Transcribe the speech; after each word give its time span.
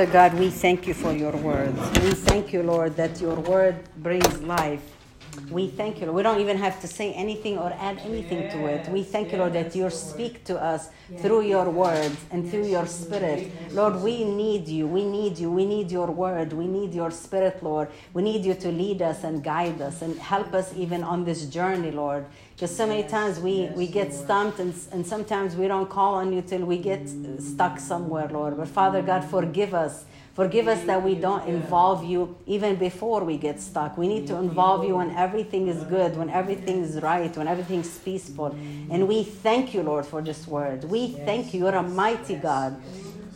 Father 0.00 0.12
God, 0.12 0.34
we 0.40 0.48
thank 0.48 0.86
you 0.86 0.94
for 0.94 1.12
your 1.12 1.32
word. 1.32 1.76
We 1.76 2.14
thank 2.14 2.54
you, 2.54 2.62
Lord, 2.62 2.96
that 2.96 3.20
your 3.20 3.34
word 3.34 3.76
brings 3.98 4.40
life. 4.40 4.99
We 5.50 5.68
thank 5.68 6.00
you. 6.00 6.06
Lord. 6.06 6.16
We 6.16 6.22
don't 6.22 6.40
even 6.40 6.56
have 6.58 6.80
to 6.80 6.86
say 6.86 7.12
anything 7.12 7.58
or 7.58 7.72
add 7.78 7.98
anything 8.04 8.50
to 8.50 8.66
it. 8.66 8.88
We 8.88 9.02
thank 9.02 9.32
you, 9.32 9.38
Lord, 9.38 9.52
that 9.54 9.74
you 9.74 9.88
speak 9.90 10.44
to 10.44 10.60
us 10.62 10.88
through 11.18 11.42
your 11.42 11.68
words 11.70 12.16
and 12.30 12.48
through 12.48 12.66
your 12.66 12.86
spirit. 12.86 13.50
Lord, 13.72 14.02
we 14.02 14.24
need 14.24 14.68
you. 14.68 14.86
We 14.86 15.04
need 15.04 15.38
you. 15.38 15.50
We 15.50 15.66
need 15.66 15.90
your 15.90 16.06
word. 16.08 16.52
We 16.52 16.66
need 16.66 16.94
your 16.94 17.10
spirit, 17.10 17.62
Lord. 17.62 17.88
We 18.12 18.22
need 18.22 18.44
you 18.44 18.54
to 18.54 18.70
lead 18.70 19.02
us 19.02 19.24
and 19.24 19.42
guide 19.42 19.80
us 19.80 20.02
and 20.02 20.16
help 20.18 20.54
us 20.54 20.72
even 20.76 21.02
on 21.02 21.24
this 21.24 21.46
journey, 21.46 21.90
Lord. 21.90 22.26
Because 22.54 22.76
so 22.76 22.86
many 22.86 23.04
times 23.08 23.40
we, 23.40 23.70
we 23.74 23.86
get 23.86 24.12
stumped 24.12 24.60
and, 24.60 24.74
and 24.92 25.06
sometimes 25.06 25.56
we 25.56 25.66
don't 25.66 25.88
call 25.88 26.14
on 26.16 26.32
you 26.32 26.42
till 26.42 26.64
we 26.64 26.78
get 26.78 27.08
stuck 27.38 27.80
somewhere, 27.80 28.28
Lord. 28.28 28.56
But 28.56 28.68
Father 28.68 29.02
God, 29.02 29.24
forgive 29.24 29.74
us. 29.74 30.04
Forgive 30.40 30.68
us 30.68 30.82
that 30.84 31.02
we 31.02 31.16
don't 31.16 31.46
involve 31.46 32.02
you 32.02 32.34
even 32.46 32.76
before 32.76 33.22
we 33.24 33.36
get 33.36 33.60
stuck. 33.60 33.98
We 33.98 34.08
need 34.08 34.26
to 34.28 34.36
involve 34.36 34.86
you 34.86 34.96
when 34.96 35.10
everything 35.10 35.68
is 35.68 35.82
good, 35.84 36.16
when 36.16 36.30
everything 36.30 36.82
is 36.82 36.98
right, 37.02 37.36
when 37.36 37.46
everything's 37.46 37.98
peaceful. 37.98 38.56
And 38.90 39.06
we 39.06 39.22
thank 39.22 39.74
you, 39.74 39.82
Lord, 39.82 40.06
for 40.06 40.22
this 40.22 40.48
word. 40.48 40.84
We 40.84 41.08
thank 41.08 41.52
you. 41.52 41.60
You're 41.60 41.74
a 41.74 41.82
mighty 41.82 42.36
God. 42.36 42.80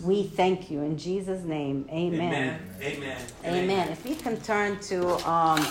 We 0.03 0.23
thank 0.23 0.71
you. 0.71 0.81
In 0.81 0.97
Jesus' 0.97 1.43
name, 1.45 1.87
amen. 1.91 2.59
Amen. 2.81 3.19
Amen. 3.45 3.89
If 3.91 4.03
we 4.07 4.15
can 4.15 4.41
turn 4.41 4.81
to 4.89 5.29
um, 5.29 5.67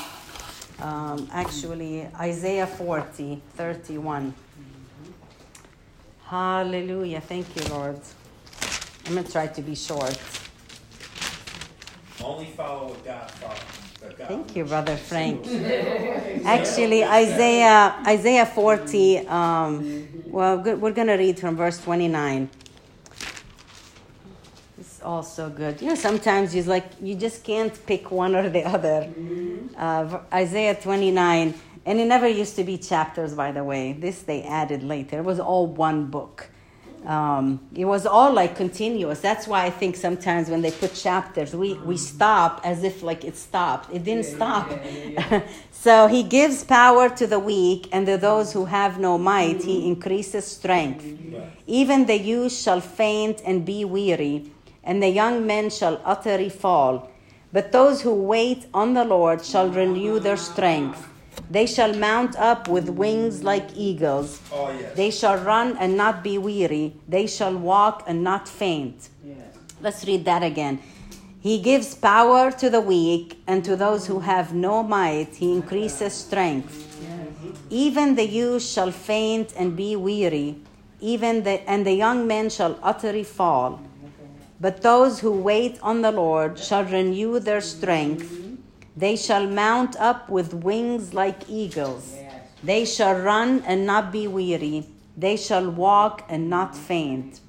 um, 0.81 1.27
actually 1.31 2.07
Isaiah 2.19 2.67
40, 2.67 3.41
31. 3.55 4.35
Hallelujah. 6.25 7.21
Thank 7.21 7.47
you, 7.55 7.63
Lord. 7.73 7.99
I'm 9.07 9.13
going 9.13 9.25
to 9.25 9.31
try 9.31 9.47
to 9.47 9.61
be 9.63 9.73
short. 9.73 10.42
Only 12.23 12.45
follow 12.45 12.89
what 12.89 13.03
God 13.03 13.29
follows. 13.31 13.83
God 14.17 14.27
Thank 14.27 14.55
you, 14.55 14.65
Brother 14.65 14.95
Frank. 14.95 15.45
Actually, 16.45 17.03
Isaiah 17.03 17.95
Isaiah 18.07 18.45
40. 18.45 19.27
Um, 19.27 20.07
well, 20.27 20.57
we're 20.57 20.91
going 20.91 21.07
to 21.07 21.15
read 21.15 21.39
from 21.39 21.55
verse 21.55 21.81
29. 21.83 22.49
It's 24.77 25.01
also 25.01 25.49
good. 25.49 25.81
You 25.81 25.89
know, 25.89 25.95
sometimes 25.95 26.55
you 26.55 26.63
like 26.63 26.85
you 27.01 27.15
just 27.15 27.43
can't 27.43 27.73
pick 27.85 28.11
one 28.11 28.35
or 28.35 28.49
the 28.49 28.63
other. 28.63 29.09
Uh, 29.77 30.19
Isaiah 30.33 30.75
29, 30.75 31.53
and 31.85 31.99
it 31.99 32.05
never 32.05 32.27
used 32.27 32.55
to 32.55 32.63
be 32.63 32.77
chapters, 32.77 33.33
by 33.33 33.51
the 33.51 33.63
way. 33.63 33.93
This 33.93 34.21
they 34.23 34.43
added 34.43 34.83
later. 34.83 35.19
It 35.19 35.25
was 35.25 35.39
all 35.39 35.67
one 35.67 36.07
book. 36.07 36.49
Um, 37.05 37.59
it 37.75 37.85
was 37.85 38.05
all 38.05 38.31
like 38.31 38.55
continuous. 38.55 39.19
That's 39.19 39.47
why 39.47 39.65
I 39.65 39.69
think 39.69 39.95
sometimes 39.95 40.49
when 40.49 40.61
they 40.61 40.71
put 40.71 40.93
chapters, 40.93 41.53
we, 41.53 41.73
we 41.75 41.95
mm. 41.95 41.99
stop 41.99 42.61
as 42.63 42.83
if 42.83 43.03
like 43.03 43.25
it 43.25 43.35
stopped. 43.35 43.93
It 43.93 44.03
didn't 44.03 44.25
stop. 44.25 44.71
so 45.71 46.07
he 46.07 46.23
gives 46.23 46.63
power 46.63 47.09
to 47.09 47.27
the 47.27 47.39
weak, 47.39 47.89
and 47.91 48.05
to 48.05 48.17
those 48.17 48.53
who 48.53 48.65
have 48.65 48.99
no 48.99 49.17
might, 49.17 49.63
he 49.63 49.81
mm. 49.81 49.87
increases 49.87 50.45
strength. 50.45 51.03
Mm-hmm. 51.03 51.41
Even 51.67 52.05
the 52.05 52.17
youth 52.17 52.53
shall 52.53 52.79
faint 52.81 53.41
and 53.45 53.65
be 53.65 53.83
weary, 53.83 54.51
and 54.83 55.03
the 55.03 55.09
young 55.09 55.45
men 55.45 55.69
shall 55.69 56.01
utterly 56.05 56.49
fall. 56.49 57.09
But 57.51 57.71
those 57.71 58.01
who 58.01 58.13
wait 58.13 58.65
on 58.73 58.93
the 58.93 59.03
Lord 59.03 59.45
shall 59.45 59.69
renew 59.69 60.19
their 60.19 60.37
strength. 60.37 61.07
They 61.49 61.65
shall 61.65 61.93
mount 61.93 62.35
up 62.37 62.67
with 62.67 62.89
wings 62.89 63.43
like 63.43 63.67
eagles. 63.75 64.41
Oh, 64.51 64.71
yes. 64.71 64.95
They 64.95 65.11
shall 65.11 65.37
run 65.37 65.77
and 65.77 65.95
not 65.97 66.23
be 66.23 66.37
weary. 66.37 66.95
They 67.07 67.27
shall 67.27 67.55
walk 67.55 68.03
and 68.07 68.23
not 68.23 68.47
faint. 68.47 69.09
Let's 69.81 70.05
read 70.05 70.23
that 70.25 70.43
again. 70.43 70.79
He 71.41 71.59
gives 71.59 71.93
power 71.93 72.51
to 72.51 72.69
the 72.69 72.79
weak, 72.79 73.43
and 73.45 73.65
to 73.65 73.75
those 73.75 74.07
who 74.07 74.19
have 74.21 74.53
no 74.53 74.81
might, 74.81 75.35
he 75.35 75.51
increases 75.51 76.13
strength. 76.13 76.79
Even 77.69 78.15
the 78.15 78.25
youth 78.25 78.63
shall 78.63 78.91
faint 78.91 79.53
and 79.57 79.75
be 79.75 79.97
weary, 79.97 80.55
even 81.01 81.43
the, 81.43 81.69
and 81.69 81.85
the 81.85 81.91
young 81.91 82.25
men 82.27 82.49
shall 82.49 82.79
utterly 82.81 83.25
fall. 83.25 83.81
But 84.61 84.81
those 84.81 85.19
who 85.19 85.31
wait 85.31 85.77
on 85.81 86.01
the 86.01 86.11
Lord 86.11 86.57
shall 86.57 86.85
renew 86.85 87.39
their 87.39 87.59
strength. 87.59 88.42
They 88.95 89.15
shall 89.15 89.47
mount 89.47 89.95
up 89.97 90.29
with 90.29 90.53
wings 90.53 91.13
like 91.13 91.49
eagles. 91.49 92.15
They 92.63 92.85
shall 92.85 93.19
run 93.19 93.63
and 93.65 93.85
not 93.85 94.11
be 94.11 94.27
weary. 94.27 94.87
They 95.17 95.35
shall 95.35 95.69
walk 95.69 96.23
and 96.29 96.49
not 96.49 96.75
faint. 96.75 97.39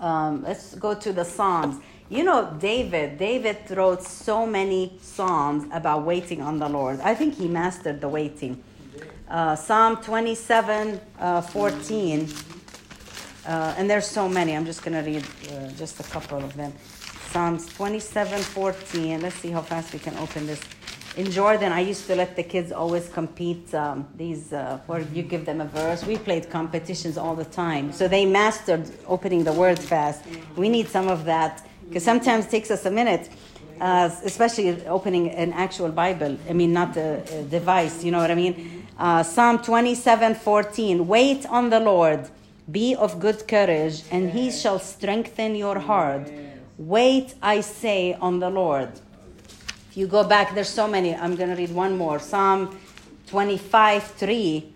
Um, 0.00 0.42
let's 0.42 0.74
go 0.74 0.94
to 0.94 1.12
the 1.12 1.24
Psalms. 1.24 1.76
You 2.08 2.24
know, 2.24 2.54
David, 2.58 3.18
David 3.18 3.58
wrote 3.70 4.02
so 4.02 4.46
many 4.46 4.98
Psalms 5.00 5.64
about 5.72 6.04
waiting 6.04 6.42
on 6.42 6.58
the 6.58 6.68
Lord. 6.68 7.00
I 7.00 7.14
think 7.14 7.34
he 7.34 7.48
mastered 7.48 8.00
the 8.00 8.08
waiting. 8.08 8.62
Uh, 9.28 9.56
Psalm 9.56 9.96
27 9.96 11.00
uh, 11.18 11.40
14. 11.40 12.28
Uh, 13.44 13.74
and 13.76 13.90
there's 13.90 14.06
so 14.06 14.28
many. 14.28 14.54
I'm 14.54 14.66
just 14.66 14.84
going 14.84 15.02
to 15.02 15.10
read 15.10 15.24
uh, 15.50 15.70
just 15.72 16.00
a 16.00 16.04
couple 16.04 16.38
of 16.38 16.54
them. 16.54 16.72
Psalms 17.32 17.66
27 17.76 18.42
14. 18.42 19.22
Let's 19.22 19.36
see 19.36 19.48
how 19.48 19.62
fast 19.62 19.94
we 19.94 19.98
can 19.98 20.14
open 20.18 20.46
this. 20.46 20.60
In 21.16 21.30
Jordan, 21.30 21.72
I 21.72 21.80
used 21.80 22.06
to 22.08 22.14
let 22.14 22.36
the 22.36 22.42
kids 22.42 22.72
always 22.72 23.08
compete 23.08 23.74
um, 23.74 24.06
these 24.14 24.52
uh, 24.52 24.78
where 24.86 25.00
you 25.00 25.22
give 25.22 25.46
them 25.46 25.62
a 25.62 25.64
verse. 25.64 26.04
We 26.04 26.18
played 26.18 26.50
competitions 26.50 27.16
all 27.16 27.34
the 27.34 27.46
time, 27.46 27.90
so 27.90 28.06
they 28.06 28.26
mastered 28.26 28.90
opening 29.06 29.44
the 29.44 29.52
word 29.54 29.78
fast. 29.78 30.22
We 30.56 30.68
need 30.68 30.88
some 30.88 31.08
of 31.08 31.24
that 31.24 31.66
because 31.88 32.04
sometimes 32.04 32.46
it 32.46 32.50
takes 32.50 32.70
us 32.70 32.84
a 32.84 32.90
minute, 32.90 33.30
uh, 33.80 34.10
especially 34.24 34.86
opening 34.86 35.30
an 35.30 35.54
actual 35.54 35.88
Bible. 35.88 36.36
I 36.50 36.52
mean, 36.52 36.74
not 36.74 36.98
a, 36.98 37.22
a 37.34 37.44
device. 37.44 38.04
You 38.04 38.10
know 38.10 38.18
what 38.18 38.30
I 38.30 38.34
mean? 38.34 38.86
Uh, 38.98 39.22
Psalm 39.22 39.62
27 39.62 40.34
14. 40.34 41.06
Wait 41.06 41.46
on 41.46 41.70
the 41.70 41.80
Lord. 41.80 42.28
Be 42.70 42.94
of 42.94 43.18
good 43.20 43.48
courage, 43.48 44.02
and 44.10 44.30
he 44.30 44.50
shall 44.50 44.78
strengthen 44.78 45.54
your 45.54 45.78
heart. 45.78 46.30
Wait, 46.78 47.34
I 47.42 47.60
say, 47.60 48.14
on 48.14 48.40
the 48.40 48.50
Lord. 48.50 48.88
If 49.90 49.96
you 49.96 50.06
go 50.06 50.24
back, 50.24 50.54
there's 50.54 50.70
so 50.70 50.88
many. 50.88 51.14
I'm 51.14 51.36
going 51.36 51.50
to 51.50 51.56
read 51.56 51.74
one 51.74 51.96
more. 51.98 52.18
Psalm 52.18 52.78
25 53.26 54.02
3. 54.04 54.72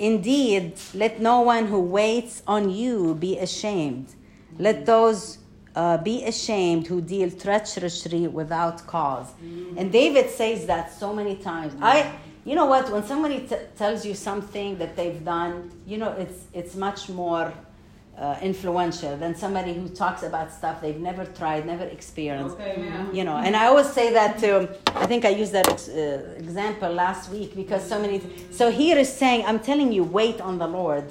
Indeed, 0.00 0.74
let 0.94 1.20
no 1.20 1.40
one 1.40 1.66
who 1.66 1.80
waits 1.80 2.42
on 2.46 2.70
you 2.70 3.14
be 3.14 3.38
ashamed. 3.38 4.14
Let 4.58 4.86
those 4.86 5.38
uh, 5.74 5.98
be 5.98 6.24
ashamed 6.24 6.86
who 6.88 7.00
deal 7.00 7.30
treacherously 7.30 8.26
without 8.26 8.84
cause. 8.86 9.28
And 9.76 9.92
David 9.92 10.30
says 10.30 10.66
that 10.66 10.92
so 10.92 11.14
many 11.14 11.36
times. 11.36 11.74
I, 11.80 12.12
you 12.44 12.54
know 12.54 12.66
what? 12.66 12.90
When 12.90 13.04
somebody 13.04 13.40
t- 13.46 13.56
tells 13.76 14.04
you 14.04 14.14
something 14.14 14.78
that 14.78 14.96
they've 14.96 15.24
done, 15.24 15.70
you 15.86 15.98
know, 15.98 16.12
it's 16.12 16.44
it's 16.52 16.74
much 16.74 17.08
more 17.08 17.52
uh, 18.18 18.36
influential 18.42 19.16
than 19.16 19.34
somebody 19.34 19.72
who 19.74 19.88
talks 19.88 20.22
about 20.24 20.52
stuff 20.52 20.80
they've 20.80 21.00
never 21.00 21.24
tried, 21.24 21.64
never 21.66 21.84
experienced. 21.84 22.56
You 23.12 23.24
know, 23.24 23.36
and 23.36 23.54
I 23.54 23.66
always 23.66 23.90
say 23.92 24.12
that 24.12 24.38
to. 24.38 24.68
I 25.02 25.06
think 25.06 25.24
I 25.24 25.28
used 25.30 25.52
that 25.52 25.68
ex- 25.68 25.88
uh, 25.88 26.34
example 26.36 26.90
last 26.92 27.30
week 27.30 27.54
because 27.54 27.86
so 27.88 28.00
many. 28.00 28.20
So 28.50 28.70
here 28.70 28.98
is 28.98 29.12
saying, 29.12 29.44
I'm 29.46 29.60
telling 29.60 29.92
you, 29.92 30.02
wait 30.04 30.40
on 30.40 30.58
the 30.58 30.66
Lord. 30.66 31.04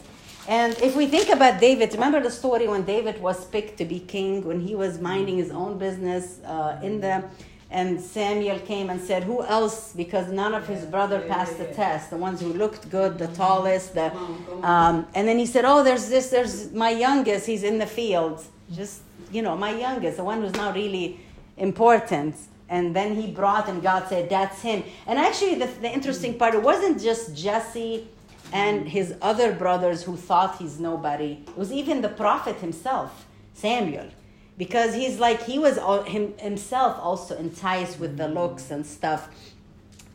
And 0.49 0.77
if 0.81 0.95
we 0.95 1.07
think 1.07 1.29
about 1.29 1.59
David, 1.59 1.91
remember 1.93 2.21
the 2.21 2.31
story 2.31 2.67
when 2.69 2.83
David 2.83 3.21
was 3.21 3.45
picked 3.45 3.77
to 3.79 3.85
be 3.85 3.99
king, 3.99 4.45
when 4.45 4.59
he 4.61 4.75
was 4.75 4.99
minding 4.99 5.37
his 5.37 5.51
own 5.51 5.77
business 5.77 6.39
uh, 6.45 6.79
in 6.81 7.01
the, 7.01 7.23
and 7.69 7.99
Samuel 7.99 8.59
came 8.59 8.89
and 8.89 9.01
said, 9.01 9.23
"Who 9.23 9.43
else?" 9.43 9.93
Because 9.93 10.31
none 10.31 10.53
of 10.53 10.67
his 10.67 10.85
brother 10.85 11.19
passed 11.21 11.57
the 11.57 11.65
test. 11.65 12.09
The 12.09 12.17
ones 12.17 12.39
who 12.41 12.53
looked 12.53 12.89
good, 12.89 13.17
the 13.17 13.27
tallest, 13.27 13.93
the, 13.93 14.15
um, 14.63 15.05
and 15.13 15.27
then 15.27 15.37
he 15.37 15.45
said, 15.45 15.65
"Oh, 15.65 15.83
there's 15.83 16.07
this. 16.09 16.29
There's 16.29 16.71
my 16.71 16.91
youngest. 16.91 17.45
He's 17.45 17.63
in 17.63 17.77
the 17.77 17.85
field. 17.85 18.43
Just 18.73 19.01
you 19.31 19.41
know, 19.41 19.57
my 19.57 19.73
youngest, 19.77 20.17
the 20.17 20.23
one 20.23 20.41
who's 20.41 20.53
not 20.53 20.75
really 20.75 21.19
important." 21.57 22.35
And 22.69 22.93
then 22.93 23.15
he 23.15 23.31
brought, 23.31 23.69
and 23.69 23.81
God 23.81 24.07
said, 24.07 24.29
"That's 24.29 24.61
him." 24.61 24.83
And 25.05 25.19
actually, 25.19 25.55
the, 25.55 25.67
the 25.67 25.89
interesting 25.89 26.37
part, 26.37 26.53
it 26.53 26.63
wasn't 26.63 27.01
just 27.01 27.35
Jesse 27.35 28.07
and 28.53 28.87
his 28.87 29.15
other 29.21 29.51
brothers 29.53 30.03
who 30.03 30.15
thought 30.15 30.57
he's 30.57 30.79
nobody. 30.79 31.43
It 31.47 31.57
was 31.57 31.71
even 31.71 32.01
the 32.01 32.09
prophet 32.09 32.57
himself, 32.57 33.25
Samuel, 33.53 34.09
because 34.57 34.95
he's 34.95 35.19
like 35.19 35.43
he 35.43 35.59
was 35.59 35.77
all, 35.77 36.03
him, 36.03 36.37
himself 36.37 36.97
also 36.99 37.37
enticed 37.37 37.99
with 37.99 38.17
the 38.17 38.25
mm. 38.25 38.33
looks 38.33 38.71
and 38.71 38.85
stuff. 38.85 39.29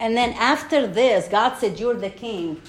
And 0.01 0.17
then 0.17 0.33
after 0.33 0.87
this, 0.87 1.29
God 1.29 1.59
said, 1.59 1.79
"You're 1.79 1.95
the 1.95 2.11
king." 2.11 2.61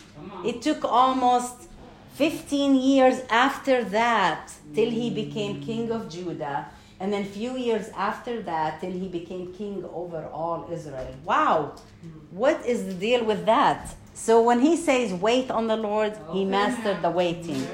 It 0.46 0.62
took 0.62 0.84
almost 0.84 1.68
15 2.16 2.75
years 2.75 3.22
after 3.30 3.84
that 3.86 4.54
till 4.75 4.90
he 4.90 5.10
became 5.10 5.56
mm. 5.56 5.66
king 5.66 5.92
of 5.92 6.10
Judah. 6.10 6.68
And 7.00 7.12
then 7.12 7.25
few 7.25 7.58
years 7.58 7.90
after 7.98 8.42
that 8.44 8.80
till 8.80 8.92
he 8.92 9.08
became 9.08 9.52
king 9.54 9.84
over 9.94 10.25
all 10.31 10.70
Israel. 10.72 11.14
Wow. 11.25 11.74
Mm. 12.06 12.12
What 12.31 12.66
is 12.66 12.86
the 12.86 12.94
deal 12.94 13.25
with 13.25 13.46
that? 13.46 13.96
So 14.14 14.42
when 14.42 14.60
he 14.62 14.78
says 14.78 15.12
wait 15.14 15.50
on 15.50 15.68
the 15.68 15.75
Lord, 15.75 16.14
he 16.31 16.44
oh, 16.44 16.46
mastered 16.46 17.02
the 17.02 17.10
waiting. 17.10 17.68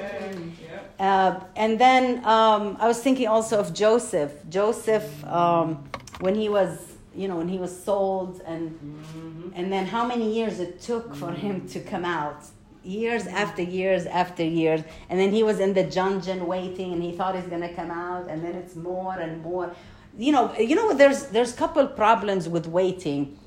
Uh, 1.00 1.40
and 1.56 1.80
then 1.80 2.22
um, 2.26 2.76
I 2.78 2.86
was 2.86 3.00
thinking 3.02 3.26
also 3.26 3.58
of 3.58 3.72
Joseph. 3.72 4.32
Joseph, 4.50 5.24
um, 5.24 5.88
when 6.20 6.34
he 6.34 6.50
was, 6.50 6.92
you 7.16 7.26
know, 7.26 7.36
when 7.36 7.48
he 7.48 7.58
was 7.58 7.72
sold, 7.84 8.42
and 8.46 8.64
Mm-hmm. 8.70 9.50
and 9.56 9.72
then 9.72 9.86
how 9.86 10.04
many 10.06 10.26
years 10.38 10.60
it 10.60 10.80
took 10.80 11.14
for 11.14 11.32
him 11.32 11.66
to 11.68 11.80
come 11.80 12.04
out. 12.04 12.44
Years 12.82 13.26
after 13.26 13.62
years 13.62 14.06
after 14.06 14.44
years, 14.44 14.82
and 15.08 15.18
then 15.20 15.32
he 15.32 15.42
was 15.42 15.58
in 15.60 15.74
the 15.74 15.84
dungeon 15.84 16.46
waiting, 16.46 16.92
and 16.94 17.02
he 17.02 17.12
thought 17.12 17.34
he's 17.34 17.46
gonna 17.54 17.74
come 17.74 17.90
out, 17.90 18.28
and 18.30 18.44
then 18.44 18.54
it's 18.54 18.76
more 18.76 19.14
and 19.18 19.42
more. 19.42 19.74
You 20.18 20.32
know, 20.32 20.44
you 20.58 20.74
know, 20.76 20.94
there's 20.94 21.20
there's 21.28 21.52
couple 21.52 21.86
problems 21.86 22.48
with 22.48 22.66
waiting. 22.66 23.38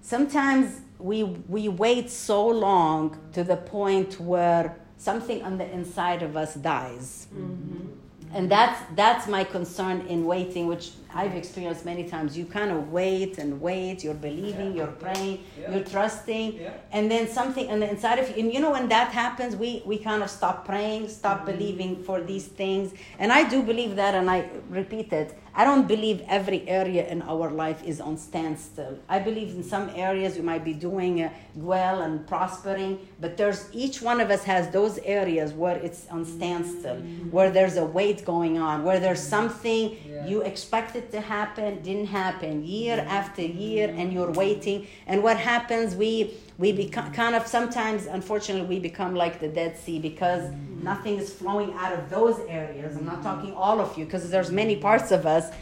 Sometimes 0.00 0.80
we 0.98 1.24
we 1.24 1.68
wait 1.68 2.10
so 2.10 2.46
long 2.46 3.18
to 3.32 3.44
the 3.44 3.56
point 3.56 4.20
where 4.20 4.76
something 5.02 5.42
on 5.42 5.58
the 5.58 5.68
inside 5.78 6.22
of 6.22 6.36
us 6.36 6.54
dies. 6.54 7.26
Mm-hmm. 7.34 7.88
And 8.34 8.50
that's 8.50 8.80
that's 8.94 9.26
my 9.28 9.44
concern 9.44 9.96
in 10.12 10.24
waiting 10.24 10.64
which 10.66 10.84
i've 11.14 11.34
experienced 11.34 11.84
many 11.84 12.04
times. 12.14 12.38
You 12.38 12.46
kind 12.46 12.70
of 12.76 12.90
wait 12.90 13.36
and 13.42 13.60
wait. 13.60 13.96
You're 14.04 14.22
believing 14.30 14.68
you're 14.78 14.96
praying 15.04 15.34
Yeah. 15.40 15.72
you're 15.72 15.84
trusting. 15.94 16.46
Yeah. 16.54 16.96
and 16.96 17.10
then 17.12 17.24
something 17.38 17.66
on 17.72 17.78
the 17.80 17.90
inside 17.94 18.18
of 18.22 18.26
you 18.30 18.36
and 18.42 18.48
you 18.54 18.60
know 18.64 18.72
when 18.76 18.88
that 18.96 19.08
happens 19.22 19.52
we 19.64 19.70
we 19.90 19.96
kind 20.08 20.22
of 20.26 20.30
stop 20.38 20.56
praying 20.70 21.02
stop 21.20 21.38
mm-hmm. 21.38 21.52
believing 21.52 21.92
for 22.06 22.18
these 22.30 22.46
things. 22.60 22.86
And 23.20 23.28
i 23.38 23.42
do 23.54 23.58
believe 23.72 23.92
that 24.02 24.12
and 24.14 24.26
i 24.36 24.38
repeat 24.80 25.12
it 25.12 25.28
i 25.54 25.64
don't 25.64 25.86
believe 25.86 26.22
every 26.28 26.60
area 26.68 27.06
in 27.08 27.20
our 27.22 27.50
life 27.50 27.82
is 27.84 28.00
on 28.00 28.16
standstill 28.16 28.94
i 29.08 29.18
believe 29.18 29.50
in 29.50 29.62
some 29.62 29.90
areas 29.94 30.36
we 30.36 30.42
might 30.42 30.64
be 30.64 30.72
doing 30.72 31.22
uh, 31.22 31.30
well 31.54 32.02
and 32.02 32.26
prospering 32.26 32.98
but 33.20 33.36
there's 33.36 33.68
each 33.72 34.00
one 34.02 34.20
of 34.20 34.30
us 34.30 34.42
has 34.44 34.68
those 34.70 34.98
areas 35.04 35.52
where 35.52 35.76
it's 35.76 36.06
on 36.10 36.24
standstill 36.24 36.96
where 37.36 37.50
there's 37.50 37.76
a 37.76 37.84
weight 37.84 38.24
going 38.24 38.58
on 38.58 38.82
where 38.84 39.00
there's 39.00 39.22
something 39.36 39.82
Yeah. 39.92 40.26
you 40.30 40.38
expect 40.52 40.96
it 41.00 41.06
to 41.12 41.20
happen 41.20 41.82
didn't 41.82 42.10
happen 42.22 42.64
year 42.64 42.98
after 43.20 43.42
year 43.42 43.86
and 43.98 44.12
you're 44.12 44.32
waiting 44.44 44.86
and 45.06 45.22
what 45.22 45.36
happens 45.36 45.88
we 46.04 46.12
we 46.62 46.70
become 46.70 47.10
kind 47.12 47.34
of 47.34 47.44
sometimes 47.44 48.06
unfortunately 48.06 48.68
we 48.74 48.78
become 48.78 49.16
like 49.16 49.40
the 49.40 49.48
dead 49.48 49.76
sea 49.76 49.98
because 49.98 50.42
nothing 50.80 51.16
is 51.18 51.28
flowing 51.32 51.72
out 51.72 51.92
of 51.92 52.08
those 52.08 52.38
areas. 52.48 52.96
I'm 52.96 53.04
not 53.04 53.20
talking 53.20 53.52
all 53.52 53.80
of 53.80 53.98
you 53.98 54.04
because 54.04 54.30
there's 54.30 54.52
many 54.52 54.76
parts 54.76 55.10
of 55.10 55.26
us. 55.26 55.52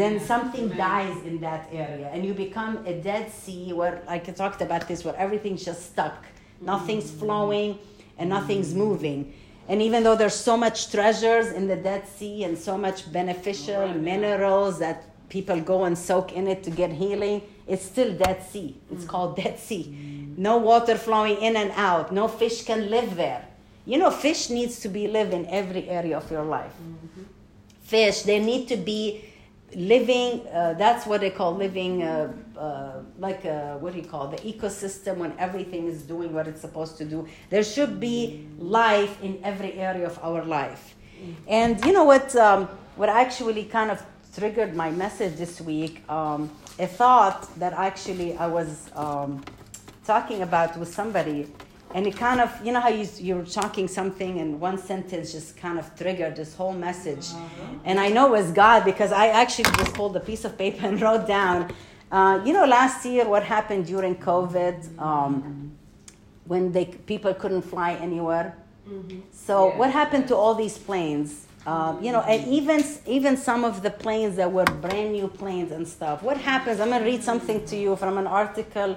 Then 0.00 0.18
something 0.18 0.68
dies 0.70 1.16
in 1.22 1.38
that 1.42 1.68
area 1.70 2.10
and 2.12 2.26
you 2.26 2.34
become 2.34 2.84
a 2.92 2.94
dead 3.10 3.30
sea 3.30 3.72
where 3.72 4.02
like 4.08 4.28
i 4.28 4.32
talked 4.32 4.60
about 4.60 4.88
this 4.88 5.04
where 5.04 5.14
everything's 5.14 5.64
just 5.64 5.82
stuck. 5.92 6.24
Nothing's 6.60 7.08
flowing 7.08 7.78
and 8.18 8.28
nothing's 8.28 8.74
moving. 8.74 9.32
And 9.68 9.80
even 9.80 10.02
though 10.02 10.16
there's 10.16 10.40
so 10.50 10.56
much 10.56 10.90
treasures 10.90 11.52
in 11.52 11.68
the 11.68 11.76
Dead 11.76 12.02
Sea 12.16 12.42
and 12.42 12.58
so 12.58 12.76
much 12.76 13.12
beneficial 13.12 13.86
minerals 14.10 14.80
that 14.80 15.04
people 15.28 15.60
go 15.60 15.84
and 15.84 15.96
soak 15.96 16.32
in 16.32 16.48
it 16.48 16.64
to 16.64 16.70
get 16.70 16.90
healing, 16.90 17.42
it's 17.68 17.84
still 17.84 18.12
Dead 18.14 18.42
Sea. 18.42 18.76
It's 18.90 19.04
called 19.04 19.36
Dead 19.36 19.58
Sea. 19.58 19.84
No 20.36 20.56
water 20.56 20.96
flowing 20.96 21.36
in 21.36 21.56
and 21.56 21.70
out. 21.76 22.12
No 22.12 22.28
fish 22.28 22.64
can 22.64 22.90
live 22.90 23.16
there. 23.16 23.46
You 23.84 23.98
know, 23.98 24.10
fish 24.10 24.50
needs 24.50 24.80
to 24.80 24.88
be 24.88 25.08
live 25.08 25.32
in 25.32 25.46
every 25.46 25.88
area 25.88 26.16
of 26.16 26.30
your 26.30 26.44
life. 26.44 26.72
Fish, 27.82 28.22
they 28.22 28.38
need 28.38 28.68
to 28.68 28.76
be 28.76 29.24
living. 29.74 30.46
Uh, 30.48 30.74
that's 30.74 31.06
what 31.06 31.20
they 31.20 31.30
call 31.30 31.54
living. 31.54 32.02
Uh, 32.02 32.32
uh, 32.56 33.02
like 33.18 33.44
uh 33.44 33.76
what 33.76 33.92
do 33.92 34.00
you 34.00 34.04
call 34.04 34.32
it? 34.32 34.42
the 34.42 34.52
ecosystem 34.52 35.18
when 35.18 35.32
everything 35.38 35.86
is 35.86 36.02
doing 36.02 36.32
what 36.32 36.48
it's 36.48 36.60
supposed 36.60 36.96
to 36.98 37.04
do. 37.04 37.26
There 37.50 37.62
should 37.62 38.00
be 38.00 38.46
life 38.58 39.22
in 39.22 39.40
every 39.44 39.74
area 39.74 40.06
of 40.06 40.18
our 40.22 40.44
life. 40.44 40.94
And 41.46 41.84
you 41.84 41.92
know 41.92 42.04
what? 42.04 42.34
Um, 42.36 42.68
what 42.96 43.08
actually 43.08 43.64
kind 43.64 43.90
of 43.90 44.04
triggered 44.34 44.74
my 44.74 44.90
message 44.90 45.36
this 45.36 45.60
week? 45.60 46.08
Um, 46.08 46.50
a 46.78 46.86
thought 46.86 47.48
that 47.58 47.72
actually 47.72 48.36
I 48.36 48.46
was 48.46 48.90
um, 48.94 49.44
talking 50.04 50.42
about 50.42 50.76
with 50.76 50.92
somebody, 50.92 51.46
and 51.94 52.06
it 52.06 52.16
kind 52.16 52.40
of 52.40 52.50
you 52.64 52.72
know 52.72 52.80
how 52.80 52.88
you 52.88 53.06
you're 53.18 53.44
talking 53.44 53.88
something 53.88 54.40
and 54.40 54.60
one 54.60 54.78
sentence 54.78 55.32
just 55.32 55.56
kind 55.56 55.78
of 55.78 55.94
triggered 55.96 56.36
this 56.36 56.54
whole 56.54 56.72
message, 56.72 57.26
and 57.84 57.98
I 57.98 58.08
know 58.08 58.26
it 58.34 58.38
was 58.42 58.50
God 58.52 58.84
because 58.84 59.10
I 59.12 59.28
actually 59.28 59.70
just 59.76 59.94
pulled 59.94 60.16
a 60.16 60.20
piece 60.20 60.44
of 60.44 60.56
paper 60.56 60.86
and 60.86 61.00
wrote 61.06 61.26
down. 61.26 61.72
Uh, 62.10 62.40
you 62.44 62.52
know, 62.54 62.64
last 62.64 63.04
year 63.04 63.28
what 63.28 63.42
happened 63.42 63.84
during 63.86 64.14
COVID 64.16 64.98
um, 64.98 65.72
when 66.46 66.72
they 66.72 66.86
people 66.86 67.34
couldn't 67.34 67.62
fly 67.62 67.92
anywhere. 67.94 68.56
So 69.32 69.68
Yeah. 69.68 69.76
what 69.78 69.90
happened 69.90 70.28
to 70.28 70.36
all 70.36 70.54
these 70.54 70.78
planes? 70.78 71.44
Um, 71.68 72.02
you 72.02 72.12
know, 72.12 72.22
and 72.22 72.48
even 72.48 72.82
even 73.06 73.36
some 73.36 73.62
of 73.62 73.82
the 73.82 73.90
planes 73.90 74.36
that 74.36 74.50
were 74.50 74.64
brand 74.64 75.12
new 75.12 75.28
planes 75.28 75.70
and 75.70 75.86
stuff. 75.86 76.22
What 76.22 76.38
happens? 76.38 76.80
I'm 76.80 76.88
gonna 76.88 77.04
read 77.04 77.22
something 77.22 77.58
to 77.66 77.76
you 77.76 77.94
from 77.96 78.16
an 78.16 78.26
article 78.26 78.96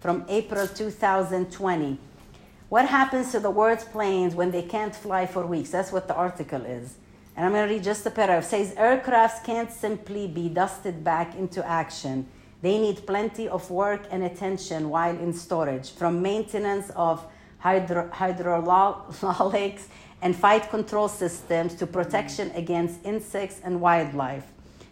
from 0.00 0.24
April 0.26 0.66
2020. 0.66 1.98
What 2.70 2.86
happens 2.86 3.32
to 3.32 3.38
the 3.40 3.50
world's 3.50 3.84
planes 3.84 4.34
when 4.34 4.50
they 4.50 4.62
can't 4.62 4.96
fly 4.96 5.26
for 5.26 5.44
weeks? 5.44 5.70
That's 5.70 5.92
what 5.92 6.08
the 6.08 6.14
article 6.14 6.64
is. 6.64 6.94
And 7.36 7.44
I'm 7.44 7.52
going 7.52 7.68
to 7.68 7.74
read 7.74 7.84
just 7.84 8.06
a 8.06 8.10
paragraph. 8.10 8.44
It 8.44 8.46
says 8.46 8.74
aircrafts 8.74 9.44
can't 9.44 9.70
simply 9.70 10.26
be 10.26 10.48
dusted 10.48 11.04
back 11.04 11.36
into 11.36 11.64
action. 11.64 12.26
They 12.62 12.78
need 12.78 13.06
plenty 13.06 13.46
of 13.48 13.70
work 13.70 14.02
and 14.10 14.24
attention 14.24 14.88
while 14.88 15.16
in 15.16 15.32
storage, 15.32 15.92
from 15.92 16.22
maintenance 16.22 16.90
of 16.96 17.24
hydro- 17.58 18.10
hydraulics 18.10 19.88
and 20.22 20.34
flight 20.34 20.70
control 20.70 21.08
systems 21.08 21.74
to 21.74 21.86
protection 21.86 22.50
against 22.54 23.04
insects 23.04 23.60
and 23.62 23.80
wildlife. 23.80 24.44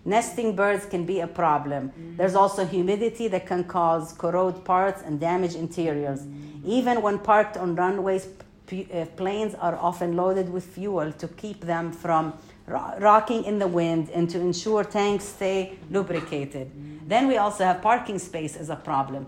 Nesting 0.05 0.55
birds 0.55 0.85
can 0.85 1.07
be 1.07 1.21
a 1.21 1.27
problem. 1.27 1.91
Mm. 1.91 2.17
There's 2.19 2.35
also 2.35 2.67
humidity 2.67 3.27
that 3.29 3.47
can 3.47 3.65
cause 3.65 4.13
corrode 4.13 4.65
parts 4.65 5.03
and 5.03 5.19
damage 5.19 5.55
interiors. 5.55 6.21
Mm. 6.23 6.65
Even 6.67 7.01
when 7.01 7.19
parked 7.19 7.57
on 7.57 7.75
runways, 7.75 8.29
uh, 8.71 9.07
planes 9.17 9.55
are 9.55 9.77
often 9.77 10.15
loaded 10.15 10.51
with 10.51 10.65
fuel 10.65 11.11
to 11.13 11.29
keep 11.29 11.63
them 11.63 11.91
from 11.91 12.35
ro- 12.67 12.95
rocking 12.99 13.45
in 13.45 13.59
the 13.59 13.67
wind 13.67 14.11
and 14.11 14.29
to 14.29 14.39
ensure 14.39 14.85
tanks 14.85 15.25
stay 15.25 15.79
lubricated. 15.91 16.69
Mm. 16.69 17.09
Then 17.09 17.27
we 17.27 17.39
also 17.39 17.65
have 17.65 17.81
parking 17.81 18.19
space 18.19 18.57
as 18.57 18.69
a 18.69 18.77
problem. 18.77 19.27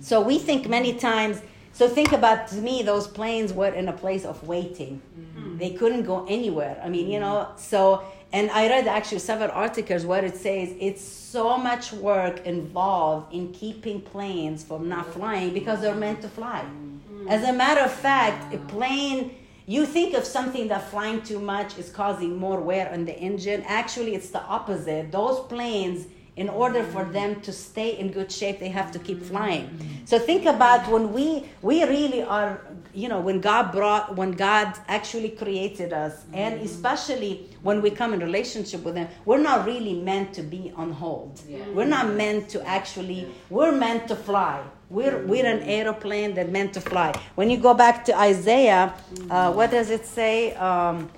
So 0.00 0.20
we 0.20 0.38
think 0.38 0.68
many 0.68 0.92
times. 0.94 1.40
So 1.72 1.88
think 1.88 2.12
about 2.12 2.48
to 2.48 2.56
me, 2.56 2.82
those 2.82 3.06
planes 3.06 3.52
were 3.52 3.72
in 3.72 3.88
a 3.88 3.92
place 3.92 4.24
of 4.24 4.46
waiting. 4.46 5.00
Mm-hmm. 5.18 5.58
They 5.58 5.70
couldn't 5.70 6.02
go 6.02 6.26
anywhere. 6.28 6.80
I 6.84 6.88
mean, 6.88 7.10
you 7.10 7.18
know. 7.18 7.48
So 7.56 8.04
and 8.32 8.50
I 8.50 8.68
read 8.68 8.86
actually 8.86 9.18
several 9.18 9.50
articles 9.50 10.06
where 10.06 10.24
it 10.24 10.36
says 10.36 10.74
it's 10.80 11.02
so 11.02 11.58
much 11.58 11.92
work 11.92 12.46
involved 12.46 13.32
in 13.34 13.52
keeping 13.52 14.00
planes 14.00 14.64
from 14.64 14.88
not 14.88 15.12
flying 15.12 15.52
because 15.52 15.80
they're 15.82 15.94
meant 15.94 16.22
to 16.22 16.28
fly. 16.28 16.64
Mm-hmm. 16.64 17.28
As 17.28 17.46
a 17.46 17.52
matter 17.52 17.82
of 17.82 17.92
fact, 17.92 18.54
a 18.54 18.58
plane. 18.58 19.36
You 19.64 19.86
think 19.86 20.14
of 20.14 20.24
something 20.24 20.66
that 20.68 20.90
flying 20.90 21.22
too 21.22 21.38
much 21.38 21.78
is 21.78 21.88
causing 21.88 22.36
more 22.36 22.60
wear 22.60 22.92
on 22.92 23.04
the 23.04 23.16
engine. 23.16 23.62
Actually, 23.68 24.16
it's 24.16 24.30
the 24.30 24.42
opposite. 24.42 25.12
Those 25.12 25.38
planes 25.46 26.06
in 26.36 26.48
order 26.48 26.82
for 26.82 27.04
them 27.04 27.40
to 27.42 27.52
stay 27.52 27.98
in 27.98 28.10
good 28.10 28.32
shape 28.32 28.58
they 28.58 28.68
have 28.68 28.90
to 28.92 28.98
keep 28.98 29.22
flying. 29.22 29.68
So 30.06 30.18
think 30.18 30.46
about 30.46 30.88
when 30.90 31.12
we 31.12 31.44
we 31.60 31.84
really 31.84 32.22
are 32.22 32.60
you 32.94 33.08
know 33.08 33.20
when 33.20 33.40
god 33.40 33.72
brought 33.72 34.16
when 34.16 34.32
god 34.32 34.74
actually 34.88 35.30
created 35.30 35.92
us 35.92 36.24
and 36.32 36.60
especially 36.60 37.48
when 37.62 37.80
we 37.80 37.90
come 37.90 38.12
in 38.14 38.20
relationship 38.20 38.82
with 38.82 38.96
him 38.96 39.08
we're 39.24 39.44
not 39.50 39.66
really 39.66 39.94
meant 39.94 40.32
to 40.34 40.42
be 40.42 40.72
on 40.76 40.92
hold. 40.92 41.40
We're 41.74 41.92
not 41.98 42.08
meant 42.14 42.48
to 42.50 42.66
actually 42.66 43.28
we're 43.50 43.72
meant 43.72 44.08
to 44.08 44.16
fly. 44.16 44.62
We're, 44.90 45.24
we're 45.26 45.46
an 45.46 45.62
aeroplane 45.62 46.34
that 46.34 46.50
meant 46.50 46.74
to 46.74 46.80
fly. 46.82 47.14
When 47.34 47.48
you 47.48 47.56
go 47.56 47.72
back 47.72 48.04
to 48.06 48.18
isaiah 48.18 48.92
uh, 49.30 49.52
what 49.52 49.70
does 49.70 49.90
it 49.90 50.04
say? 50.06 50.54
Um, 50.54 51.10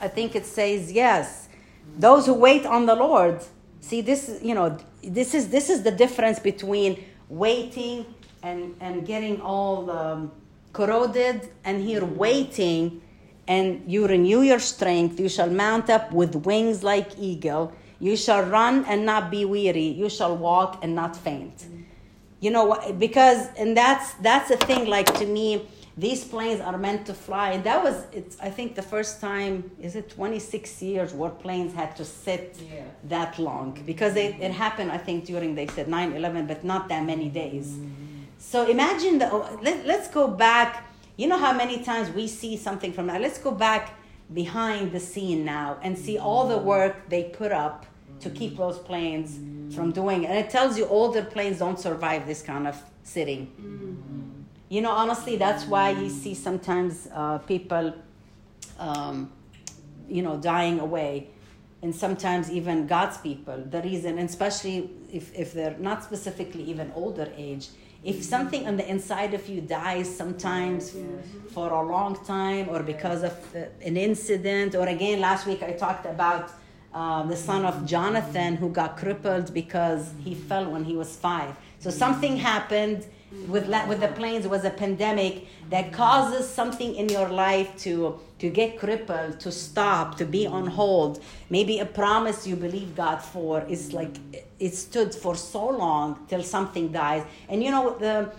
i 0.00 0.08
think 0.08 0.34
it 0.34 0.44
says 0.44 0.90
yes 0.92 1.48
those 1.96 2.26
who 2.26 2.34
wait 2.34 2.66
on 2.66 2.86
the 2.86 2.94
lord 2.94 3.40
see 3.84 4.00
this 4.00 4.28
is 4.28 4.42
you 4.42 4.54
know 4.54 4.68
this 5.02 5.34
is 5.34 5.48
this 5.56 5.68
is 5.68 5.82
the 5.82 5.90
difference 5.90 6.38
between 6.38 7.04
waiting 7.28 8.06
and 8.42 8.74
and 8.80 9.06
getting 9.06 9.40
all 9.40 9.90
um, 9.90 10.32
corroded 10.72 11.38
and 11.64 11.82
here 11.82 12.04
waiting 12.04 13.02
and 13.46 13.66
you 13.86 14.06
renew 14.06 14.40
your 14.40 14.58
strength 14.58 15.20
you 15.20 15.28
shall 15.28 15.50
mount 15.50 15.90
up 15.90 16.10
with 16.12 16.34
wings 16.48 16.82
like 16.82 17.08
eagle 17.18 17.72
you 18.00 18.16
shall 18.16 18.42
run 18.44 18.84
and 18.86 19.04
not 19.04 19.30
be 19.30 19.44
weary 19.44 19.88
you 20.02 20.08
shall 20.08 20.36
walk 20.36 20.78
and 20.82 20.94
not 20.94 21.16
faint. 21.16 21.66
You 22.40 22.50
know 22.50 22.64
because 22.98 23.48
and 23.56 23.76
that's 23.76 24.14
that's 24.26 24.48
the 24.48 24.56
thing 24.68 24.86
like 24.96 25.08
to 25.20 25.26
me 25.26 25.66
these 25.96 26.24
planes 26.24 26.60
are 26.60 26.76
meant 26.76 27.06
to 27.06 27.14
fly. 27.14 27.52
And 27.52 27.64
that 27.64 27.82
was 27.82 28.04
it's 28.12 28.36
i 28.40 28.50
think 28.50 28.74
the 28.74 28.82
first 28.82 29.20
time 29.20 29.70
is 29.80 29.94
it 29.96 30.10
26 30.10 30.82
years 30.82 31.12
where 31.12 31.30
planes 31.30 31.72
had 31.74 31.96
to 31.96 32.04
sit 32.04 32.58
Yeah. 32.58 32.82
that 33.04 33.38
long? 33.38 33.80
Because 33.86 34.16
it, 34.16 34.34
it 34.40 34.52
happened 34.52 34.90
i 34.90 34.98
think 34.98 35.24
during 35.24 35.54
they 35.54 35.66
said 35.66 35.86
9-11 35.86 36.48
but 36.48 36.64
not 36.64 36.88
that 36.88 37.04
many 37.04 37.28
days. 37.28 37.68
Mm-hmm. 37.68 38.04
So 38.38 38.66
imagine 38.66 39.18
the 39.18 39.30
oh, 39.32 39.58
let, 39.62 39.86
let's 39.86 40.08
go 40.08 40.28
back. 40.28 40.70
You 41.16 41.28
know 41.28 41.38
how 41.38 41.52
many 41.52 41.82
times 41.82 42.10
we 42.10 42.26
see 42.26 42.56
something 42.56 42.92
from 42.92 43.06
that? 43.06 43.20
Let's 43.20 43.38
go 43.38 43.52
back 43.52 43.96
behind 44.32 44.92
the 44.92 45.00
scene 45.00 45.44
now 45.44 45.78
and 45.82 45.96
see 45.96 46.18
all 46.18 46.48
the 46.48 46.56
mm-hmm. 46.56 46.66
work 46.66 47.08
they 47.08 47.24
put 47.24 47.52
up 47.52 47.86
to 48.20 48.30
keep 48.30 48.52
mm-hmm. 48.52 48.62
those 48.62 48.78
planes 48.78 49.38
from 49.74 49.92
doing 49.92 50.24
it. 50.24 50.30
And 50.30 50.38
it 50.38 50.50
tells 50.50 50.76
you 50.78 50.86
older 50.86 51.22
planes 51.22 51.58
don't 51.58 51.78
survive 51.78 52.26
this 52.26 52.42
kind 52.42 52.66
of 52.66 52.76
sitting. 53.02 53.50
You 54.68 54.80
know, 54.80 54.90
honestly, 54.90 55.36
that's 55.36 55.64
why 55.64 55.90
you 55.90 56.08
see 56.08 56.34
sometimes 56.34 57.08
uh, 57.12 57.38
people, 57.38 57.94
um, 58.78 59.30
you 60.08 60.22
know, 60.22 60.36
dying 60.38 60.80
away. 60.80 61.28
And 61.82 61.94
sometimes 61.94 62.50
even 62.50 62.86
God's 62.86 63.18
people. 63.18 63.62
The 63.70 63.82
reason, 63.82 64.18
and 64.18 64.28
especially 64.28 64.90
if, 65.12 65.34
if 65.34 65.52
they're 65.52 65.76
not 65.78 66.02
specifically 66.02 66.62
even 66.64 66.90
older 66.94 67.30
age, 67.36 67.68
if 68.02 68.22
something 68.22 68.66
on 68.66 68.76
the 68.76 68.88
inside 68.88 69.32
of 69.34 69.48
you 69.48 69.60
dies 69.62 70.14
sometimes 70.14 70.94
for 71.52 71.70
a 71.70 71.82
long 71.82 72.22
time 72.24 72.68
or 72.68 72.82
because 72.82 73.22
of 73.22 73.34
an 73.82 73.96
incident, 73.96 74.74
or 74.74 74.86
again, 74.88 75.20
last 75.20 75.46
week 75.46 75.62
I 75.62 75.72
talked 75.72 76.06
about 76.06 76.50
uh, 76.92 77.22
the 77.22 77.36
son 77.36 77.64
of 77.64 77.86
Jonathan 77.86 78.56
who 78.56 78.68
got 78.68 78.96
crippled 78.96 79.52
because 79.54 80.12
he 80.22 80.34
fell 80.34 80.70
when 80.70 80.84
he 80.84 80.94
was 80.94 81.16
five. 81.16 81.56
So 81.84 81.90
something 81.90 82.38
happened 82.38 83.04
with 83.46 83.68
with 83.90 84.00
the 84.00 84.08
planes. 84.08 84.46
It 84.46 84.50
was 84.50 84.64
a 84.64 84.70
pandemic 84.70 85.46
that 85.68 85.92
causes 85.92 86.48
something 86.48 86.94
in 86.94 87.10
your 87.10 87.28
life 87.28 87.76
to 87.84 88.18
to 88.38 88.48
get 88.48 88.78
crippled, 88.78 89.38
to 89.40 89.52
stop, 89.52 90.16
to 90.16 90.24
be 90.24 90.46
on 90.46 90.66
hold. 90.66 91.22
Maybe 91.50 91.80
a 91.80 91.84
promise 91.84 92.46
you 92.46 92.56
believe 92.56 92.96
God 92.96 93.18
for 93.20 93.62
is 93.68 93.92
like 93.92 94.16
it 94.58 94.74
stood 94.74 95.14
for 95.14 95.34
so 95.36 95.68
long 95.68 96.24
till 96.30 96.42
something 96.42 96.90
dies. 96.90 97.22
And 97.50 97.62
you 97.62 97.70
know 97.70 97.98
the. 97.98 98.32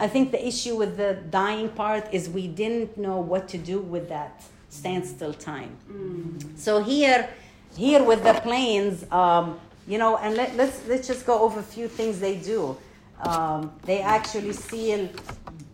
I 0.00 0.08
think 0.08 0.32
the 0.32 0.44
issue 0.44 0.74
with 0.74 0.96
the 0.96 1.12
dying 1.30 1.68
part 1.68 2.12
is 2.12 2.28
we 2.28 2.48
didn't 2.48 2.98
know 2.98 3.18
what 3.18 3.46
to 3.50 3.58
do 3.58 3.78
with 3.78 4.08
that 4.08 4.42
standstill 4.70 5.34
time. 5.34 5.76
Mm. 5.88 6.58
So 6.58 6.82
here, 6.82 7.28
here 7.76 8.02
with 8.02 8.24
the 8.24 8.34
planes, 8.46 9.06
um, 9.12 9.60
you 9.86 9.98
know, 9.98 10.16
and 10.16 10.34
let, 10.34 10.56
let's 10.56 10.84
let's 10.88 11.06
just 11.06 11.24
go 11.24 11.40
over 11.42 11.60
a 11.60 11.68
few 11.76 11.86
things 11.86 12.18
they 12.18 12.34
do. 12.34 12.76
Um, 13.20 13.72
they 13.82 14.00
actually 14.00 14.52
seal, 14.52 15.08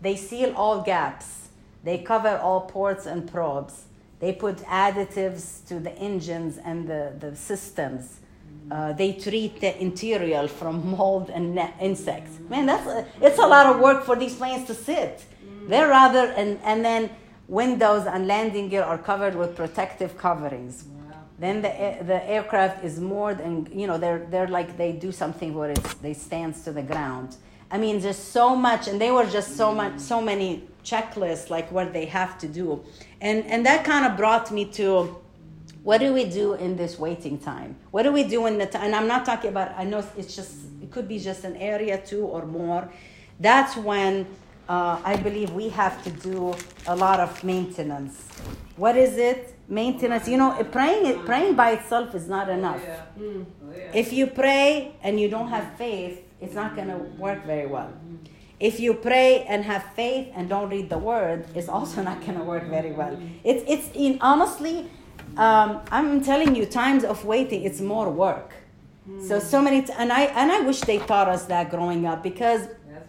they 0.01 0.17
seal 0.17 0.55
all 0.57 0.83
gaps. 0.83 1.49
They 1.83 1.99
cover 1.99 2.39
all 2.39 2.63
ports 2.63 3.07
and 3.07 3.31
probes. 3.31 3.85
They 4.21 4.33
put 4.33 4.59
additives 4.59 5.67
to 5.69 5.79
the 5.79 5.93
engines 5.99 6.59
and 6.59 6.89
the, 6.89 7.13
the 7.19 7.37
systems. 7.37 8.21
Uh, 8.71 8.95
they 8.95 9.13
treat 9.13 9.61
the 9.61 9.79
interior 9.81 10.49
from 10.49 10.91
mold 10.97 11.29
and 11.29 11.59
insects. 11.81 12.39
Man, 12.49 12.65
that's 12.67 12.87
a, 12.87 13.07
it's 13.21 13.39
a 13.39 13.47
lot 13.47 13.67
of 13.67 13.81
work 13.81 14.05
for 14.05 14.17
these 14.17 14.35
planes 14.35 14.67
to 14.69 14.75
sit. 14.75 15.25
They're 15.69 15.89
rather 15.89 16.33
and 16.33 16.59
and 16.65 16.85
then 16.85 17.11
windows 17.49 18.07
and 18.07 18.27
landing 18.27 18.69
gear 18.71 18.83
are 18.83 18.99
covered 18.99 19.35
with 19.35 19.55
protective 19.55 20.17
coverings. 20.17 20.85
Then 21.45 21.61
the 21.61 21.73
the 22.13 22.21
aircraft 22.27 22.83
is 22.89 22.99
moored 22.99 23.39
and 23.39 23.69
you 23.81 23.87
know 23.87 23.99
they're 23.99 24.27
they're 24.31 24.53
like 24.59 24.79
they 24.79 24.93
do 24.93 25.13
something 25.13 25.53
where 25.53 25.71
it's 25.77 25.93
they 26.05 26.15
stands 26.15 26.63
to 26.65 26.73
the 26.73 26.83
ground. 26.83 27.37
I 27.71 27.77
mean, 27.77 28.01
there's 28.01 28.25
so 28.39 28.57
much, 28.57 28.89
and 28.89 28.99
they 28.99 29.11
were 29.11 29.27
just 29.27 29.57
so 29.57 29.75
much 29.75 29.99
so 29.99 30.23
many 30.23 30.67
checklists 30.85 31.51
like 31.51 31.71
what 31.71 31.93
they 31.93 32.07
have 32.07 32.39
to 32.39 32.49
do, 32.49 32.83
and 33.21 33.45
and 33.53 33.67
that 33.67 33.85
kind 33.85 34.07
of 34.07 34.17
brought 34.17 34.51
me 34.53 34.65
to 34.81 35.17
what 35.83 35.99
do 35.99 36.15
we 36.15 36.25
do 36.25 36.55
in 36.55 36.77
this 36.77 36.99
waiting 36.99 37.37
time? 37.39 37.77
What 37.91 38.05
do 38.05 38.13
we 38.13 38.25
do 38.25 38.47
in 38.47 38.57
the 38.57 38.67
time? 38.67 38.85
And 38.85 38.95
I'm 38.97 39.07
not 39.07 39.27
talking 39.27 39.51
about. 39.51 39.73
I 39.77 39.85
know 39.85 40.03
it's 40.17 40.35
just 40.35 40.53
it 40.83 40.91
could 40.91 41.09
be 41.09 41.19
just 41.19 41.45
an 41.45 41.57
area 41.57 41.99
two 41.99 42.25
or 42.25 42.47
more. 42.47 42.89
That's 43.39 43.77
when 43.77 44.27
uh, 44.67 44.99
I 45.05 45.17
believe 45.17 45.51
we 45.53 45.69
have 45.69 46.03
to 46.05 46.11
do 46.11 46.55
a 46.87 46.97
lot 46.97 47.21
of 47.21 47.45
maintenance. 47.45 48.15
What 48.77 48.97
is 48.97 49.19
it? 49.19 49.54
Maintenance. 49.69 50.29
You 50.29 50.37
know, 50.37 50.51
praying 50.71 51.23
praying 51.25 51.55
by 51.55 51.73
itself 51.73 52.15
is 52.15 52.29
not 52.29 52.49
enough. 52.49 52.83
Mm. 53.19 53.47
If 53.93 54.13
you 54.13 54.27
pray 54.27 54.93
and 55.03 55.21
you 55.21 55.29
don't 55.29 55.49
have 55.49 55.77
faith, 55.77 56.23
it's 56.41 56.55
not 56.55 56.75
going 56.77 56.89
to 56.89 56.99
work 57.19 57.45
very 57.47 57.67
well. 57.67 57.93
If 58.61 58.81
you 58.81 58.95
pray 58.95 59.45
and 59.49 59.65
have 59.65 59.85
faith 59.95 60.29
and 60.35 60.49
don't 60.49 60.71
read 60.71 60.89
the 60.89 60.99
word, 60.99 61.47
it's 61.55 61.69
also 61.69 62.03
not 62.09 62.21
going 62.21 62.39
to 62.39 62.45
work 62.45 62.65
very 62.69 62.93
well. 62.93 63.19
It's 63.43 63.65
it's 63.67 63.91
in 63.95 64.19
honestly, 64.21 64.91
um, 65.37 65.81
I'm 65.91 66.23
telling 66.23 66.55
you, 66.55 66.67
times 66.67 67.05
of 67.05 67.25
waiting, 67.25 67.63
it's 67.65 67.81
more 67.81 68.11
work. 68.11 68.53
So 69.21 69.39
so 69.39 69.61
many, 69.61 69.83
t- 69.83 69.93
and 69.99 70.11
I 70.11 70.23
and 70.41 70.51
I 70.51 70.61
wish 70.61 70.81
they 70.81 70.97
taught 70.99 71.29
us 71.29 71.45
that 71.47 71.71
growing 71.71 72.07
up 72.07 72.23
because 72.23 72.69